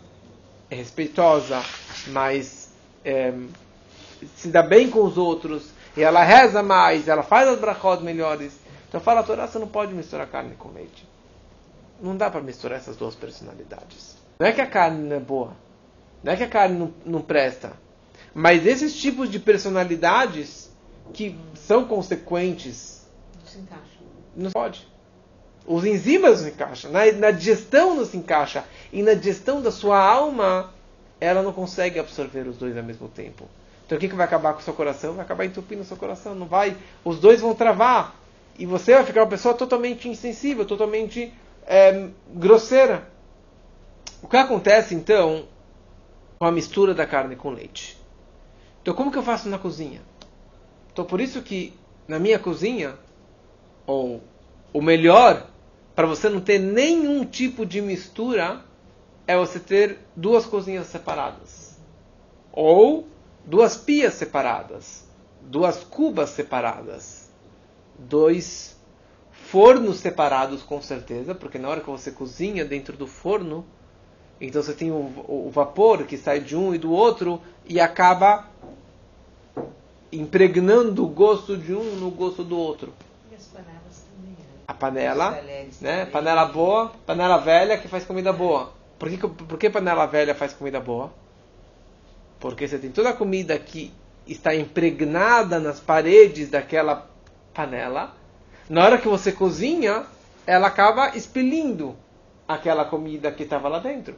respeitosa, 0.70 1.62
mais 2.08 2.70
é, 3.04 3.32
se 4.36 4.48
dá 4.48 4.62
bem 4.62 4.90
com 4.90 5.02
os 5.02 5.16
outros, 5.16 5.70
e 5.96 6.02
ela 6.02 6.22
reza 6.22 6.62
mais, 6.62 7.08
ela 7.08 7.22
faz 7.22 7.48
as 7.48 7.58
brachot 7.58 8.02
melhores. 8.02 8.52
Então 8.88 9.00
fala 9.00 9.20
a 9.20 9.22
Torá, 9.22 9.46
você 9.46 9.58
não 9.58 9.68
pode 9.68 9.94
misturar 9.94 10.26
carne 10.26 10.54
com 10.58 10.70
leite. 10.70 11.07
Não 12.00 12.16
dá 12.16 12.30
para 12.30 12.40
misturar 12.40 12.78
essas 12.78 12.96
duas 12.96 13.14
personalidades. 13.14 14.16
Não 14.38 14.46
é 14.46 14.52
que 14.52 14.60
a 14.60 14.66
carne 14.66 15.08
não 15.08 15.16
é 15.16 15.20
boa, 15.20 15.52
não 16.22 16.32
é 16.32 16.36
que 16.36 16.44
a 16.44 16.48
carne 16.48 16.78
não, 16.78 16.94
não 17.04 17.20
presta, 17.20 17.72
mas 18.32 18.66
esses 18.66 18.94
tipos 18.94 19.30
de 19.30 19.38
personalidades 19.38 20.70
que 21.12 21.36
são 21.54 21.84
consequentes 21.84 23.06
não 23.34 23.46
se 23.46 23.58
encaixa. 23.58 23.98
Não 24.36 24.50
pode. 24.50 24.86
Os 25.66 25.84
enzimas 25.84 26.42
não 26.42 26.48
encaixam, 26.48 26.90
na, 26.90 27.10
na 27.12 27.30
digestão 27.30 27.94
não 27.94 28.04
se 28.04 28.16
encaixa, 28.16 28.64
e 28.92 29.02
na 29.02 29.14
digestão 29.14 29.60
da 29.60 29.72
sua 29.72 29.98
alma 29.98 30.72
ela 31.20 31.42
não 31.42 31.52
consegue 31.52 31.98
absorver 31.98 32.46
os 32.46 32.56
dois 32.56 32.76
ao 32.76 32.82
mesmo 32.82 33.08
tempo. 33.08 33.48
Então 33.84 33.96
o 33.96 34.00
que, 34.00 34.08
que 34.08 34.14
vai 34.14 34.26
acabar 34.26 34.52
com 34.52 34.60
o 34.60 34.62
seu 34.62 34.74
coração? 34.74 35.14
Vai 35.14 35.24
acabar 35.24 35.44
entupindo 35.46 35.82
o 35.82 35.84
seu 35.84 35.96
coração. 35.96 36.34
Não 36.34 36.46
vai. 36.46 36.76
Os 37.02 37.18
dois 37.18 37.40
vão 37.40 37.54
travar. 37.54 38.14
E 38.58 38.66
você 38.66 38.92
vai 38.92 39.04
ficar 39.04 39.22
uma 39.22 39.30
pessoa 39.30 39.54
totalmente 39.54 40.08
insensível, 40.08 40.64
totalmente 40.66 41.32
é, 41.68 42.08
grosseira. 42.32 43.06
O 44.22 44.26
que 44.26 44.36
acontece 44.38 44.94
então 44.94 45.46
com 46.38 46.46
a 46.46 46.50
mistura 46.50 46.94
da 46.94 47.06
carne 47.06 47.36
com 47.36 47.50
leite? 47.50 47.98
Então 48.80 48.94
como 48.94 49.12
que 49.12 49.18
eu 49.18 49.22
faço 49.22 49.50
na 49.50 49.58
cozinha? 49.58 50.00
Então 50.90 51.04
por 51.04 51.20
isso 51.20 51.42
que 51.42 51.74
na 52.08 52.18
minha 52.18 52.38
cozinha, 52.38 52.96
ou 53.86 54.22
o 54.72 54.80
melhor, 54.80 55.46
para 55.94 56.06
você 56.06 56.30
não 56.30 56.40
ter 56.40 56.58
nenhum 56.58 57.24
tipo 57.24 57.66
de 57.66 57.82
mistura, 57.82 58.64
é 59.26 59.36
você 59.36 59.60
ter 59.60 59.98
duas 60.16 60.46
cozinhas 60.46 60.86
separadas. 60.86 61.78
Ou 62.50 63.06
duas 63.44 63.76
pias 63.76 64.14
separadas. 64.14 65.06
Duas 65.42 65.84
cubas 65.84 66.30
separadas. 66.30 67.30
Dois 67.98 68.77
fornos 69.50 69.98
separados, 69.98 70.62
com 70.62 70.80
certeza, 70.82 71.34
porque 71.34 71.58
na 71.58 71.68
hora 71.68 71.80
que 71.80 71.88
você 71.88 72.10
cozinha 72.10 72.66
dentro 72.66 72.96
do 72.96 73.06
forno, 73.06 73.64
então 74.38 74.62
você 74.62 74.74
tem 74.74 74.90
o, 74.90 75.10
o 75.26 75.50
vapor 75.50 76.04
que 76.04 76.18
sai 76.18 76.40
de 76.40 76.54
um 76.54 76.74
e 76.74 76.78
do 76.78 76.92
outro 76.92 77.40
e 77.64 77.80
acaba 77.80 78.46
impregnando 80.12 81.02
o 81.04 81.08
gosto 81.08 81.56
de 81.56 81.74
um 81.74 81.96
no 81.96 82.10
gosto 82.10 82.44
do 82.44 82.58
outro. 82.58 82.92
E 83.32 83.34
as 83.34 83.46
panelas 83.46 84.04
também. 84.14 84.32
Né? 84.32 84.44
A 84.66 84.74
panela, 84.74 85.42
né? 85.80 86.04
Panela 86.06 86.44
boa, 86.44 86.92
panela 87.06 87.38
velha 87.38 87.78
que 87.78 87.88
faz 87.88 88.04
comida 88.04 88.32
boa. 88.32 88.72
Por 88.98 89.08
que, 89.08 89.16
por 89.16 89.58
que 89.58 89.70
panela 89.70 90.04
velha 90.04 90.34
faz 90.34 90.52
comida 90.52 90.78
boa? 90.78 91.10
Porque 92.38 92.68
você 92.68 92.78
tem 92.78 92.90
toda 92.90 93.10
a 93.10 93.14
comida 93.14 93.58
que 93.58 93.92
está 94.26 94.54
impregnada 94.54 95.58
nas 95.58 95.80
paredes 95.80 96.50
daquela 96.50 97.08
panela, 97.54 98.17
Na 98.68 98.84
hora 98.84 98.98
que 98.98 99.08
você 99.08 99.32
cozinha, 99.32 100.04
ela 100.46 100.66
acaba 100.66 101.16
expelindo 101.16 101.96
aquela 102.46 102.84
comida 102.84 103.32
que 103.32 103.42
estava 103.42 103.68
lá 103.68 103.78
dentro. 103.78 104.14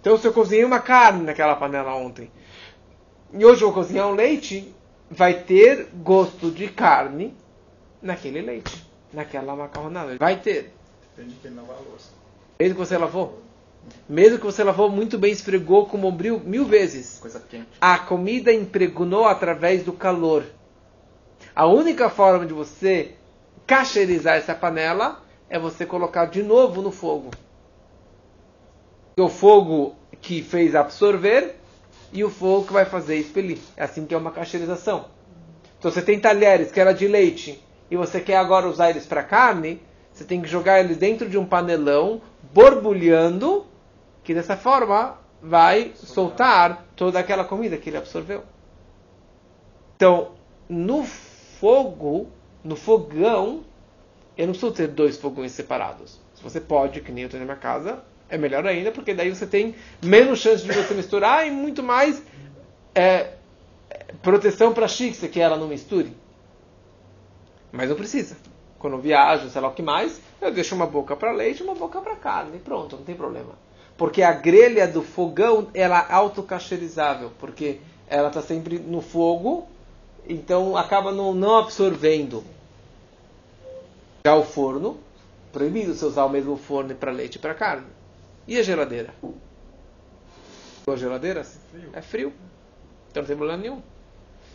Então, 0.00 0.16
se 0.18 0.26
eu 0.26 0.32
cozinhei 0.32 0.64
uma 0.64 0.80
carne 0.80 1.22
naquela 1.22 1.54
panela 1.54 1.94
ontem, 1.94 2.28
e 3.32 3.44
hoje 3.44 3.62
eu 3.62 3.70
vou 3.70 3.82
cozinhar 3.82 4.08
um 4.08 4.14
leite, 4.14 4.74
vai 5.08 5.34
ter 5.34 5.88
gosto 5.94 6.50
de 6.50 6.66
carne 6.68 7.36
naquele 8.02 8.42
leite, 8.42 8.84
naquela 9.12 9.54
macarronada. 9.54 10.16
Vai 10.18 10.36
ter. 10.36 10.74
Depende 11.16 11.34
de 11.34 11.40
quem 11.40 11.54
lavar 11.54 11.76
a 11.76 11.88
louça. 11.88 12.10
Mesmo 12.58 12.74
que 12.74 12.80
você 12.80 12.98
lavou. 12.98 13.40
Mesmo 14.08 14.38
que 14.38 14.44
você 14.44 14.64
lavou 14.64 14.90
muito 14.90 15.16
bem, 15.18 15.32
esfregou 15.32 15.86
com 15.86 15.98
bombril 15.98 16.40
mil 16.44 16.64
vezes. 16.64 17.18
Coisa 17.20 17.40
quente. 17.40 17.68
A 17.80 17.98
comida 17.98 18.52
impregnou 18.52 19.26
através 19.26 19.84
do 19.84 19.92
calor. 19.92 20.44
A 21.54 21.66
única 21.66 22.10
forma 22.10 22.46
de 22.46 22.52
você 22.52 23.14
cacherizar 23.66 24.36
essa 24.36 24.54
panela 24.54 25.22
é 25.48 25.58
você 25.58 25.84
colocar 25.84 26.26
de 26.26 26.42
novo 26.42 26.80
no 26.82 26.90
fogo. 26.90 27.30
O 29.18 29.28
fogo 29.28 29.94
que 30.20 30.42
fez 30.42 30.74
absorver 30.74 31.56
e 32.12 32.24
o 32.24 32.30
fogo 32.30 32.66
que 32.66 32.72
vai 32.72 32.84
fazer 32.84 33.16
expelir. 33.16 33.58
É 33.76 33.84
assim 33.84 34.06
que 34.06 34.14
é 34.14 34.16
uma 34.16 34.30
cacherização. 34.30 35.06
Então 35.78 35.90
você 35.90 36.00
tem 36.00 36.20
talheres 36.20 36.70
que 36.70 36.80
era 36.80 36.92
de 36.92 37.06
leite 37.06 37.62
e 37.90 37.96
você 37.96 38.20
quer 38.20 38.36
agora 38.36 38.68
usar 38.68 38.90
eles 38.90 39.04
para 39.04 39.22
carne, 39.22 39.82
você 40.12 40.24
tem 40.24 40.40
que 40.40 40.48
jogar 40.48 40.80
eles 40.80 40.96
dentro 40.96 41.28
de 41.28 41.36
um 41.36 41.44
panelão, 41.44 42.22
borbulhando, 42.52 43.66
que 44.22 44.32
dessa 44.32 44.56
forma 44.56 45.18
vai 45.42 45.92
soltar 45.94 46.86
toda 46.94 47.18
aquela 47.18 47.44
comida 47.44 47.76
que 47.76 47.90
ele 47.90 47.96
absorveu. 47.96 48.44
Então, 49.96 50.32
no 50.68 51.04
fogo, 51.04 52.28
no 52.64 52.76
fogão, 52.76 53.64
eu 54.36 54.46
não 54.46 54.52
preciso 54.52 54.72
ter 54.72 54.88
dois 54.88 55.16
fogões 55.16 55.52
separados. 55.52 56.20
Se 56.34 56.42
você 56.42 56.60
pode, 56.60 57.00
que 57.00 57.12
nem 57.12 57.24
eu 57.24 57.30
tenho 57.30 57.40
na 57.40 57.52
minha 57.52 57.56
casa, 57.56 58.02
é 58.28 58.38
melhor 58.38 58.66
ainda, 58.66 58.90
porque 58.90 59.12
daí 59.12 59.28
você 59.28 59.46
tem 59.46 59.74
menos 60.02 60.38
chance 60.38 60.64
de 60.64 60.72
você 60.72 60.94
misturar 60.94 61.46
e 61.46 61.50
muito 61.50 61.82
mais 61.82 62.22
é, 62.94 63.34
proteção 64.22 64.72
para 64.72 64.86
a 64.86 64.88
xíxia, 64.88 65.28
que 65.28 65.40
ela 65.40 65.56
não 65.56 65.68
misture. 65.68 66.12
Mas 67.70 67.88
não 67.88 67.96
precisa. 67.96 68.36
Quando 68.78 68.94
eu 68.94 69.00
viajo, 69.00 69.48
sei 69.50 69.60
lá 69.60 69.68
o 69.68 69.74
que 69.74 69.82
mais, 69.82 70.20
eu 70.40 70.52
deixo 70.52 70.74
uma 70.74 70.86
boca 70.86 71.14
para 71.14 71.30
leite 71.30 71.62
uma 71.62 71.74
boca 71.74 72.00
para 72.00 72.16
carne. 72.16 72.58
Pronto, 72.58 72.96
não 72.96 73.04
tem 73.04 73.14
problema. 73.14 73.52
Porque 73.96 74.22
a 74.22 74.32
grelha 74.32 74.88
do 74.88 75.02
fogão, 75.02 75.68
ela 75.74 76.06
é 76.08 76.12
autocacherizável, 76.12 77.30
porque 77.38 77.78
ela 78.08 78.28
está 78.28 78.42
sempre 78.42 78.78
no 78.78 79.00
fogo, 79.00 79.66
então 80.28 80.76
acaba 80.76 81.12
não, 81.12 81.34
não 81.34 81.58
absorvendo. 81.58 82.42
Já 84.24 84.36
o 84.36 84.44
forno, 84.44 85.00
proibido 85.52 85.94
você 85.94 86.04
usar 86.04 86.24
o 86.24 86.28
mesmo 86.28 86.56
forno 86.56 86.94
para 86.94 87.10
leite 87.10 87.36
e 87.36 87.38
para 87.40 87.54
carne. 87.54 87.86
E 88.46 88.56
a 88.56 88.62
geladeira? 88.62 89.12
A 90.86 90.96
geladeira? 90.96 91.42
Frio. 91.44 91.90
É 91.92 92.02
frio. 92.02 92.32
Então 93.10 93.22
não 93.22 93.26
tem 93.26 93.36
problema 93.36 93.60
nenhum. 93.60 93.82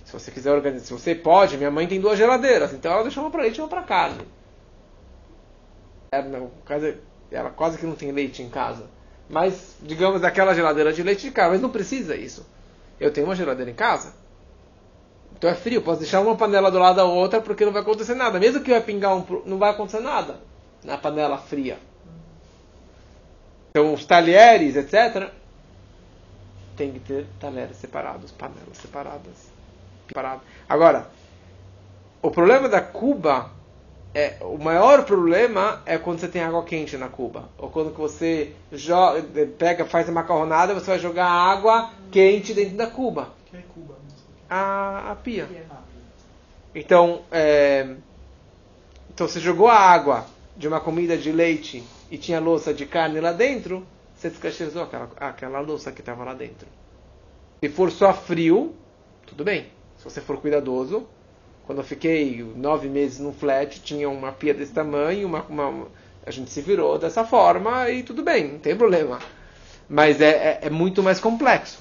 Se 0.06 0.14
você 0.14 0.32
quiser 0.32 0.54
organizar, 0.54 0.86
se 0.86 0.94
você 0.94 1.14
pode, 1.14 1.58
minha 1.58 1.70
mãe 1.70 1.86
tem 1.86 2.00
duas 2.00 2.18
geladeiras, 2.18 2.72
então 2.74 2.92
ela 2.94 3.04
deixou 3.04 3.24
uma 3.24 3.30
para 3.32 3.42
leite 3.42 3.58
e 3.58 3.62
uma 3.62 3.68
para 3.68 3.84
carne. 3.84 4.26
Ela, 6.14 6.30
não, 6.30 6.50
quase- 6.66 6.98
ela 7.30 7.50
quase 7.50 7.78
que 7.78 7.86
não 7.86 7.96
tem 7.96 8.12
leite 8.12 8.42
em 8.42 8.50
casa. 8.50 8.86
Mas, 9.30 9.76
digamos, 9.82 10.22
daquela 10.22 10.56
geladeira 10.56 10.94
de 10.94 11.04
leite 11.04 11.24
de 11.24 11.32
casa, 11.32 11.50
mas 11.52 11.62
não 11.62 11.70
precisa 11.70 12.16
isso. 12.16 12.46
Eu 12.98 13.12
tenho 13.12 13.28
uma 13.28 13.36
geladeira 13.36 13.70
em 13.70 13.76
casa. 13.76 14.14
Então 15.38 15.50
é 15.50 15.56
frio, 15.56 15.82
posso 15.82 16.00
deixar 16.00 16.20
uma 16.22 16.36
panela 16.36 16.72
do 16.72 16.80
lado 16.80 16.96
da 16.96 17.06
outra 17.06 17.40
porque 17.40 17.64
não 17.64 17.72
vai 17.72 17.82
acontecer 17.82 18.16
nada. 18.16 18.40
Mesmo 18.40 18.62
que 18.62 18.72
vai 18.72 18.82
pingar 18.82 19.16
um, 19.16 19.24
não 19.46 19.58
vai 19.58 19.70
acontecer 19.70 20.00
nada 20.00 20.40
na 20.84 20.98
panela 20.98 21.38
fria. 21.38 21.78
Então 23.70 23.94
os 23.94 24.06
talheres, 24.06 24.76
etc. 24.76 25.32
Tem 26.76 26.92
que 26.92 27.00
ter 27.00 27.26
talheres 27.40 27.78
separados, 27.78 28.32
panelas 28.32 28.78
separadas. 28.78 29.52
Separado. 30.08 30.42
Agora, 30.68 31.08
o 32.22 32.32
problema 32.32 32.68
da 32.68 32.82
cuba 32.82 33.52
é 34.16 34.38
o 34.42 34.58
maior 34.58 35.06
problema 35.06 35.84
é 35.86 35.98
quando 36.00 36.20
você 36.20 36.28
tem 36.28 36.42
água 36.42 36.64
quente 36.64 36.98
na 36.98 37.10
cuba 37.10 37.50
ou 37.58 37.70
quando 37.70 37.94
você 37.94 38.54
joga, 38.72 39.22
pega, 39.60 39.86
faz 39.86 40.10
a 40.10 40.12
macarronada, 40.12 40.74
você 40.74 40.88
vai 40.88 41.00
jogar 41.00 41.28
água 41.28 41.92
quente 42.10 42.54
dentro 42.54 42.78
da 42.78 42.88
cuba, 42.88 43.30
Que 43.46 43.58
é 43.58 43.64
Cuba, 43.74 43.97
a, 44.50 45.12
a 45.12 45.16
pia. 45.16 45.46
Então, 46.76 47.22
é, 47.32 47.96
então 49.10 49.28
você 49.28 49.40
jogou 49.40 49.68
a 49.68 49.76
água 49.80 50.26
de 50.56 50.68
uma 50.68 50.80
comida 50.80 51.18
de 51.18 51.32
leite 51.32 51.84
e 52.10 52.18
tinha 52.18 52.40
louça 52.40 52.74
de 52.74 52.86
carne 52.86 53.20
lá 53.20 53.32
dentro, 53.32 53.86
você 54.16 54.30
descacherizou 54.30 54.84
aquela, 54.84 55.10
aquela 55.20 55.60
louça 55.60 55.92
que 55.92 56.02
estava 56.02 56.24
lá 56.24 56.34
dentro. 56.34 56.68
Se 57.64 57.70
for 57.70 57.92
só 57.92 58.14
frio, 58.14 58.76
tudo 59.26 59.44
bem. 59.44 59.68
Se 59.98 60.04
você 60.04 60.22
for 60.22 60.38
cuidadoso, 60.40 61.08
quando 61.66 61.80
eu 61.80 61.84
fiquei 61.84 62.44
nove 62.56 62.88
meses 62.88 63.20
num 63.20 63.34
flat, 63.34 63.82
tinha 63.82 64.08
uma 64.10 64.32
pia 64.32 64.54
desse 64.54 64.72
tamanho, 64.72 65.28
uma, 65.28 65.42
uma- 65.44 65.88
a 66.26 66.32
gente 66.32 66.50
se 66.52 66.62
virou 66.62 66.98
dessa 67.00 67.26
forma 67.26 67.90
e 67.90 68.04
tudo 68.04 68.24
bem, 68.24 68.54
não 68.54 68.60
tem 68.60 68.76
problema. 68.76 69.20
Mas 69.90 70.22
é, 70.22 70.30
é, 70.30 70.60
é 70.64 70.70
muito 70.70 71.02
mais 71.02 71.20
complexo. 71.20 71.80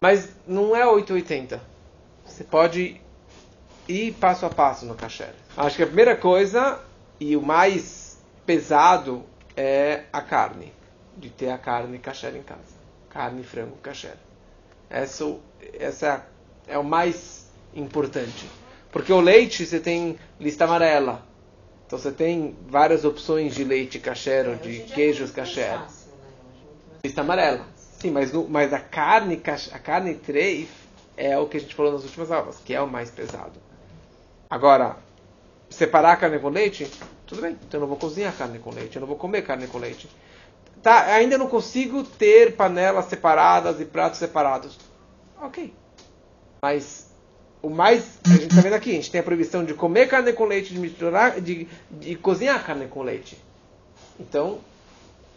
Mas 0.00 0.30
não 0.46 0.74
é 0.74 0.86
880. 0.86 1.60
Você 2.24 2.44
pode 2.44 3.00
ir 3.88 4.12
passo 4.14 4.46
a 4.46 4.50
passo 4.50 4.86
no 4.86 4.94
kasher. 4.94 5.34
Acho 5.56 5.76
que 5.76 5.82
a 5.82 5.86
primeira 5.86 6.16
coisa 6.16 6.80
e 7.20 7.36
o 7.36 7.42
mais 7.42 8.18
pesado 8.46 9.24
é 9.56 10.04
a 10.12 10.20
carne. 10.20 10.72
De 11.16 11.28
ter 11.28 11.50
a 11.50 11.58
carne 11.58 11.98
kasher 11.98 12.34
em 12.34 12.42
casa. 12.42 12.60
Carne 13.10 13.42
frango 13.42 13.76
kasher. 13.82 14.16
Essa, 14.88 15.36
essa 15.78 16.06
é, 16.06 16.10
a- 16.10 16.22
é 16.68 16.78
o 16.78 16.84
mais 16.84 17.46
importante. 17.74 18.48
Porque 18.90 19.12
o 19.12 19.20
leite 19.20 19.66
você 19.66 19.78
tem 19.78 20.18
lista 20.40 20.64
amarela. 20.64 21.26
Então 21.86 21.98
você 21.98 22.10
tem 22.10 22.56
várias 22.66 23.04
opções 23.04 23.54
de 23.54 23.62
leite 23.64 23.98
kasher 23.98 24.48
ou 24.48 24.56
de 24.56 24.80
é 24.80 24.84
queijos 24.86 25.30
kasher. 25.30 25.78
fácil, 25.78 26.12
né? 26.22 26.28
É 27.02 27.06
Lista 27.08 27.20
amarela. 27.20 27.66
Sim, 27.76 28.10
mas, 28.10 28.32
no- 28.32 28.48
mas 28.48 28.72
a 28.72 28.80
carne 28.80 29.40
a 29.72 29.78
carne 29.78 30.14
treif 30.14 30.70
é 31.16 31.38
o 31.38 31.46
que 31.46 31.56
a 31.56 31.60
gente 31.60 31.74
falou 31.74 31.92
nas 31.92 32.04
últimas 32.04 32.30
aulas, 32.30 32.58
que 32.64 32.74
é 32.74 32.80
o 32.80 32.86
mais 32.86 33.10
pesado. 33.10 33.60
Agora, 34.48 34.96
separar 35.70 36.12
a 36.12 36.16
carne 36.16 36.38
com 36.38 36.48
leite, 36.48 36.90
tudo 37.26 37.42
bem. 37.42 37.52
Então 37.52 37.78
eu 37.78 37.80
não 37.80 37.88
vou 37.88 37.96
cozinhar 37.96 38.36
carne 38.36 38.58
com 38.58 38.70
leite, 38.70 38.96
eu 38.96 39.00
não 39.00 39.08
vou 39.08 39.16
comer 39.16 39.42
carne 39.42 39.66
com 39.66 39.78
leite. 39.78 40.08
Tá, 40.82 41.14
ainda 41.14 41.38
não 41.38 41.46
consigo 41.46 42.02
ter 42.02 42.56
panelas 42.56 43.06
separadas 43.06 43.80
e 43.80 43.84
pratos 43.84 44.18
separados. 44.18 44.78
Ok. 45.40 45.72
Mas 46.60 47.12
o 47.62 47.70
mais. 47.70 48.18
A 48.24 48.30
gente 48.30 48.48
está 48.48 48.60
vendo 48.60 48.74
aqui, 48.74 48.90
a 48.90 48.94
gente 48.94 49.10
tem 49.10 49.20
a 49.20 49.24
proibição 49.24 49.64
de 49.64 49.74
comer 49.74 50.08
carne 50.08 50.32
com 50.32 50.44
leite, 50.44 50.74
de 50.74 50.80
misturar, 50.80 51.40
de, 51.40 51.68
de 51.90 52.16
cozinhar 52.16 52.64
carne 52.64 52.88
com 52.88 53.02
leite. 53.02 53.38
Então, 54.18 54.58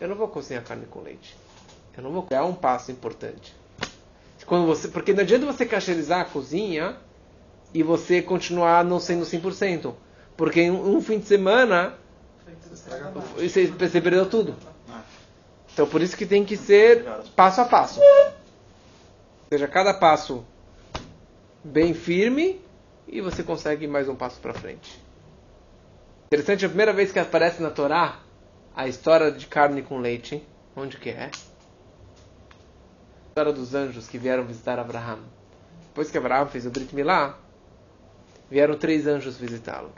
eu 0.02 0.08
não 0.08 0.16
vou 0.16 0.28
cozinhar 0.28 0.64
carne 0.64 0.86
com 0.88 1.02
leite. 1.02 1.38
Eu 1.96 2.04
não 2.04 2.12
vou. 2.12 2.28
É 2.32 2.42
um 2.42 2.54
passo 2.54 2.92
importante. 2.92 3.56
Quando 4.46 4.66
você, 4.66 4.88
porque 4.88 5.14
não 5.14 5.22
adianta 5.22 5.46
você 5.46 5.66
cacherizar 5.66 6.22
a 6.22 6.26
cozinha 6.26 6.98
e 7.74 7.82
você 7.82 8.22
continuar 8.22 8.84
não 8.84 9.00
sendo 9.00 9.26
100%. 9.26 9.94
Porque 10.38 10.62
em 10.62 10.72
um, 10.72 11.02
fim 11.02 11.20
de 11.20 11.26
semana 11.26 11.96
você, 13.36 13.68
você 13.68 14.02
perdeu 14.02 14.30
tudo. 14.30 14.56
Então 15.74 15.88
por 15.88 16.02
isso 16.02 16.16
que 16.16 16.26
tem 16.26 16.46
que 16.46 16.56
ser 16.56 17.04
passo 17.36 17.62
a 17.62 17.66
passo. 17.66 18.00
Ou 18.00 18.34
seja, 19.50 19.68
cada 19.68 19.94
passo 19.94 20.46
bem 21.64 21.94
firme 21.94 22.62
e 23.08 23.22
você 23.22 23.44
consegue 23.44 23.88
mais 23.88 24.08
um 24.08 24.16
passo 24.16 24.40
para 24.40 24.54
frente. 24.54 25.00
Interessante, 26.28 26.66
a 26.66 26.70
primeira 26.70 26.94
vez 26.94 27.12
que 27.12 27.20
aparece 27.20 27.62
na 27.62 27.70
Torá 27.70 28.20
a 28.76 28.88
história 28.88 29.32
de 29.32 29.48
carne 29.48 29.82
com 29.82 30.00
leite, 30.00 30.44
onde 30.76 30.98
que 30.98 31.10
é? 31.10 31.32
História 33.38 33.52
dos 33.52 33.76
anjos 33.76 34.08
que 34.08 34.18
vieram 34.18 34.46
visitar 34.46 34.80
Abraham. 34.80 35.20
Depois 35.88 36.10
que 36.10 36.18
Abraham 36.18 36.48
fez 36.48 36.66
o 36.66 36.70
Brit 36.70 36.96
Milá, 36.96 37.38
vieram 38.50 38.78
três 38.78 39.06
anjos 39.06 39.36
visitá-lo. 39.36 39.92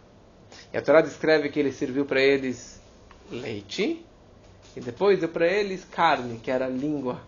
E 0.74 0.78
a 0.80 0.82
Torá 0.82 1.02
descreve 1.02 1.50
que 1.50 1.60
ele 1.60 1.72
serviu 1.72 2.04
para 2.04 2.20
eles 2.20 2.82
leite 3.30 4.04
e 4.76 4.80
depois 4.80 5.20
deu 5.20 5.30
para 5.30 5.46
eles 5.46 5.86
carne, 5.86 6.40
que 6.40 6.50
era 6.50 6.68
língua 6.68 7.22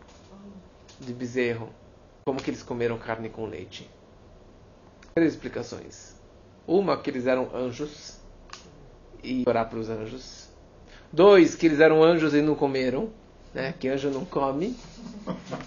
de 1.00 1.14
bezerro. 1.14 1.70
Como 2.26 2.42
que 2.42 2.50
eles 2.50 2.64
comeram 2.64 2.98
carne 2.98 3.30
com 3.30 3.46
leite? 3.46 3.88
Três 5.14 5.34
explicações. 5.34 6.16
Uma, 6.66 6.98
que 6.98 7.12
eles 7.12 7.28
eram 7.28 7.56
anjos 7.56 8.18
e 9.24 9.44
orar 9.46 9.70
para 9.70 9.78
os 9.78 9.92
anjos. 9.92 10.50
Dois, 11.14 11.54
que 11.54 11.68
eles 11.68 11.80
eram 11.80 12.04
anjos 12.04 12.34
e 12.34 12.42
não 12.42 12.56
comeram, 12.56 13.12
né? 13.54 13.74
que 13.80 13.88
anjo 13.88 14.10
não 14.10 14.26
come. 14.26 14.78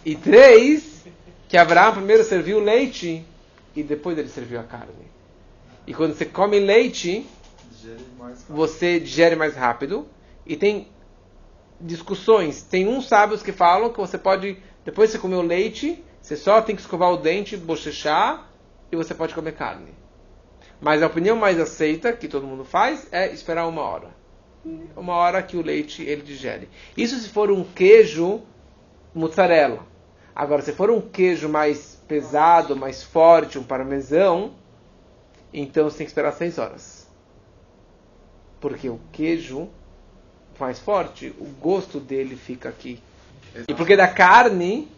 E 0.04 0.14
três, 0.16 1.04
que 1.48 1.56
Abraão 1.56 1.94
primeiro 1.94 2.24
serviu 2.24 2.60
leite 2.60 3.24
e 3.74 3.82
depois 3.82 4.18
ele 4.18 4.28
serviu 4.28 4.60
a 4.60 4.64
carne. 4.64 5.10
E 5.86 5.94
quando 5.94 6.14
você 6.14 6.24
come 6.24 6.60
leite, 6.60 7.26
Digere 7.70 7.98
você 8.48 9.00
digere 9.00 9.36
mais 9.36 9.56
rápido. 9.56 10.06
E 10.46 10.56
tem 10.56 10.88
discussões. 11.80 12.62
Tem 12.62 12.86
uns 12.86 13.08
sábios 13.08 13.42
que 13.42 13.52
falam 13.52 13.92
que 13.92 13.98
você 13.98 14.16
pode, 14.16 14.56
depois 14.84 15.10
que 15.10 15.16
você 15.16 15.22
comer 15.22 15.36
o 15.36 15.42
leite, 15.42 16.02
você 16.20 16.36
só 16.36 16.62
tem 16.62 16.76
que 16.76 16.82
escovar 16.82 17.12
o 17.12 17.16
dente, 17.16 17.56
bochechar 17.56 18.48
e 18.90 18.96
você 18.96 19.14
pode 19.14 19.34
comer 19.34 19.52
carne. 19.52 19.92
Mas 20.80 21.02
a 21.02 21.06
opinião 21.06 21.36
mais 21.36 21.58
aceita, 21.58 22.12
que 22.12 22.28
todo 22.28 22.46
mundo 22.46 22.64
faz, 22.64 23.06
é 23.12 23.32
esperar 23.32 23.66
uma 23.66 23.82
hora. 23.82 24.21
Uma 24.96 25.14
hora 25.14 25.42
que 25.42 25.56
o 25.56 25.62
leite 25.62 26.02
ele 26.02 26.22
digere. 26.22 26.68
Isso 26.96 27.18
se 27.18 27.28
for 27.28 27.50
um 27.50 27.64
queijo 27.64 28.40
mussarela. 29.14 29.84
Agora, 30.34 30.62
se 30.62 30.72
for 30.72 30.90
um 30.90 31.00
queijo 31.00 31.48
mais 31.48 32.00
pesado, 32.06 32.76
mais 32.76 33.02
forte, 33.02 33.58
um 33.58 33.64
parmesão, 33.64 34.52
então 35.52 35.84
você 35.84 35.98
tem 35.98 36.06
que 36.06 36.10
esperar 36.10 36.32
seis 36.32 36.58
horas. 36.58 37.06
Porque 38.60 38.88
o 38.88 39.00
queijo 39.12 39.68
mais 40.58 40.78
forte, 40.78 41.34
o 41.38 41.46
gosto 41.60 41.98
dele 41.98 42.36
fica 42.36 42.68
aqui. 42.68 43.02
E 43.68 43.74
porque 43.74 43.96
da 43.96 44.08
carne, 44.08 44.88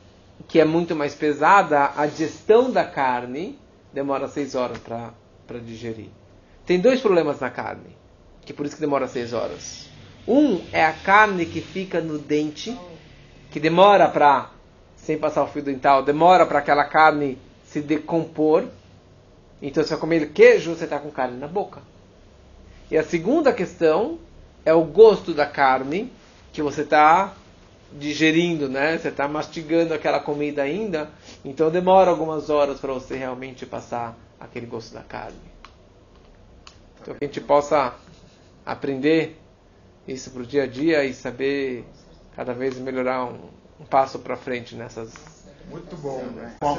que 0.46 0.60
é 0.60 0.64
muito 0.64 0.94
mais 0.94 1.14
pesada, 1.14 1.90
a 1.96 2.06
digestão 2.06 2.70
da 2.70 2.84
carne 2.84 3.58
demora 3.92 4.28
seis 4.28 4.54
horas 4.54 4.78
para 4.78 5.58
digerir. 5.60 6.10
Tem 6.66 6.78
dois 6.78 7.00
problemas 7.00 7.40
na 7.40 7.50
carne, 7.50 7.96
que 8.44 8.52
por 8.52 8.66
isso 8.66 8.74
que 8.74 8.80
demora 8.80 9.08
seis 9.08 9.32
horas. 9.32 9.88
Um 10.26 10.60
é 10.72 10.84
a 10.84 10.92
carne 10.92 11.44
que 11.44 11.60
fica 11.60 12.00
no 12.00 12.18
dente, 12.18 12.78
que 13.50 13.60
demora 13.60 14.08
para, 14.08 14.50
sem 14.96 15.18
passar 15.18 15.44
o 15.44 15.46
fio 15.46 15.62
dental, 15.62 16.02
demora 16.02 16.46
para 16.46 16.58
aquela 16.58 16.84
carne 16.84 17.38
se 17.64 17.80
decompor. 17.80 18.64
Então, 19.60 19.82
se 19.82 19.90
você 19.90 19.96
comer 19.96 20.30
queijo, 20.32 20.74
você 20.74 20.84
está 20.84 20.98
com 20.98 21.10
carne 21.10 21.38
na 21.38 21.48
boca. 21.48 21.80
E 22.90 22.96
a 22.96 23.02
segunda 23.02 23.52
questão 23.52 24.18
é 24.64 24.72
o 24.72 24.84
gosto 24.84 25.34
da 25.34 25.46
carne 25.46 26.12
que 26.52 26.62
você 26.62 26.82
está 26.82 27.34
digerindo, 27.92 28.68
né? 28.68 28.98
Você 28.98 29.08
está 29.08 29.28
mastigando 29.28 29.94
aquela 29.94 30.20
comida 30.20 30.62
ainda, 30.62 31.10
então 31.44 31.70
demora 31.70 32.10
algumas 32.10 32.50
horas 32.50 32.80
para 32.80 32.92
você 32.92 33.16
realmente 33.16 33.64
passar 33.64 34.16
aquele 34.38 34.66
gosto 34.66 34.92
da 34.92 35.02
carne. 35.02 35.38
Então 37.00 37.14
que 37.14 37.24
a 37.24 37.26
gente 37.26 37.40
possa 37.40 37.94
aprender 38.64 39.36
isso 40.06 40.30
para 40.30 40.42
o 40.42 40.46
dia 40.46 40.64
a 40.64 40.66
dia 40.66 41.04
e 41.04 41.14
saber 41.14 41.84
cada 42.36 42.52
vez 42.52 42.78
melhorar 42.78 43.24
um, 43.24 43.38
um 43.80 43.84
passo 43.84 44.18
para 44.18 44.36
frente 44.36 44.74
nessas 44.74 45.12
Muito 45.68 45.96
bom. 45.96 46.22
Qual- 46.60 46.76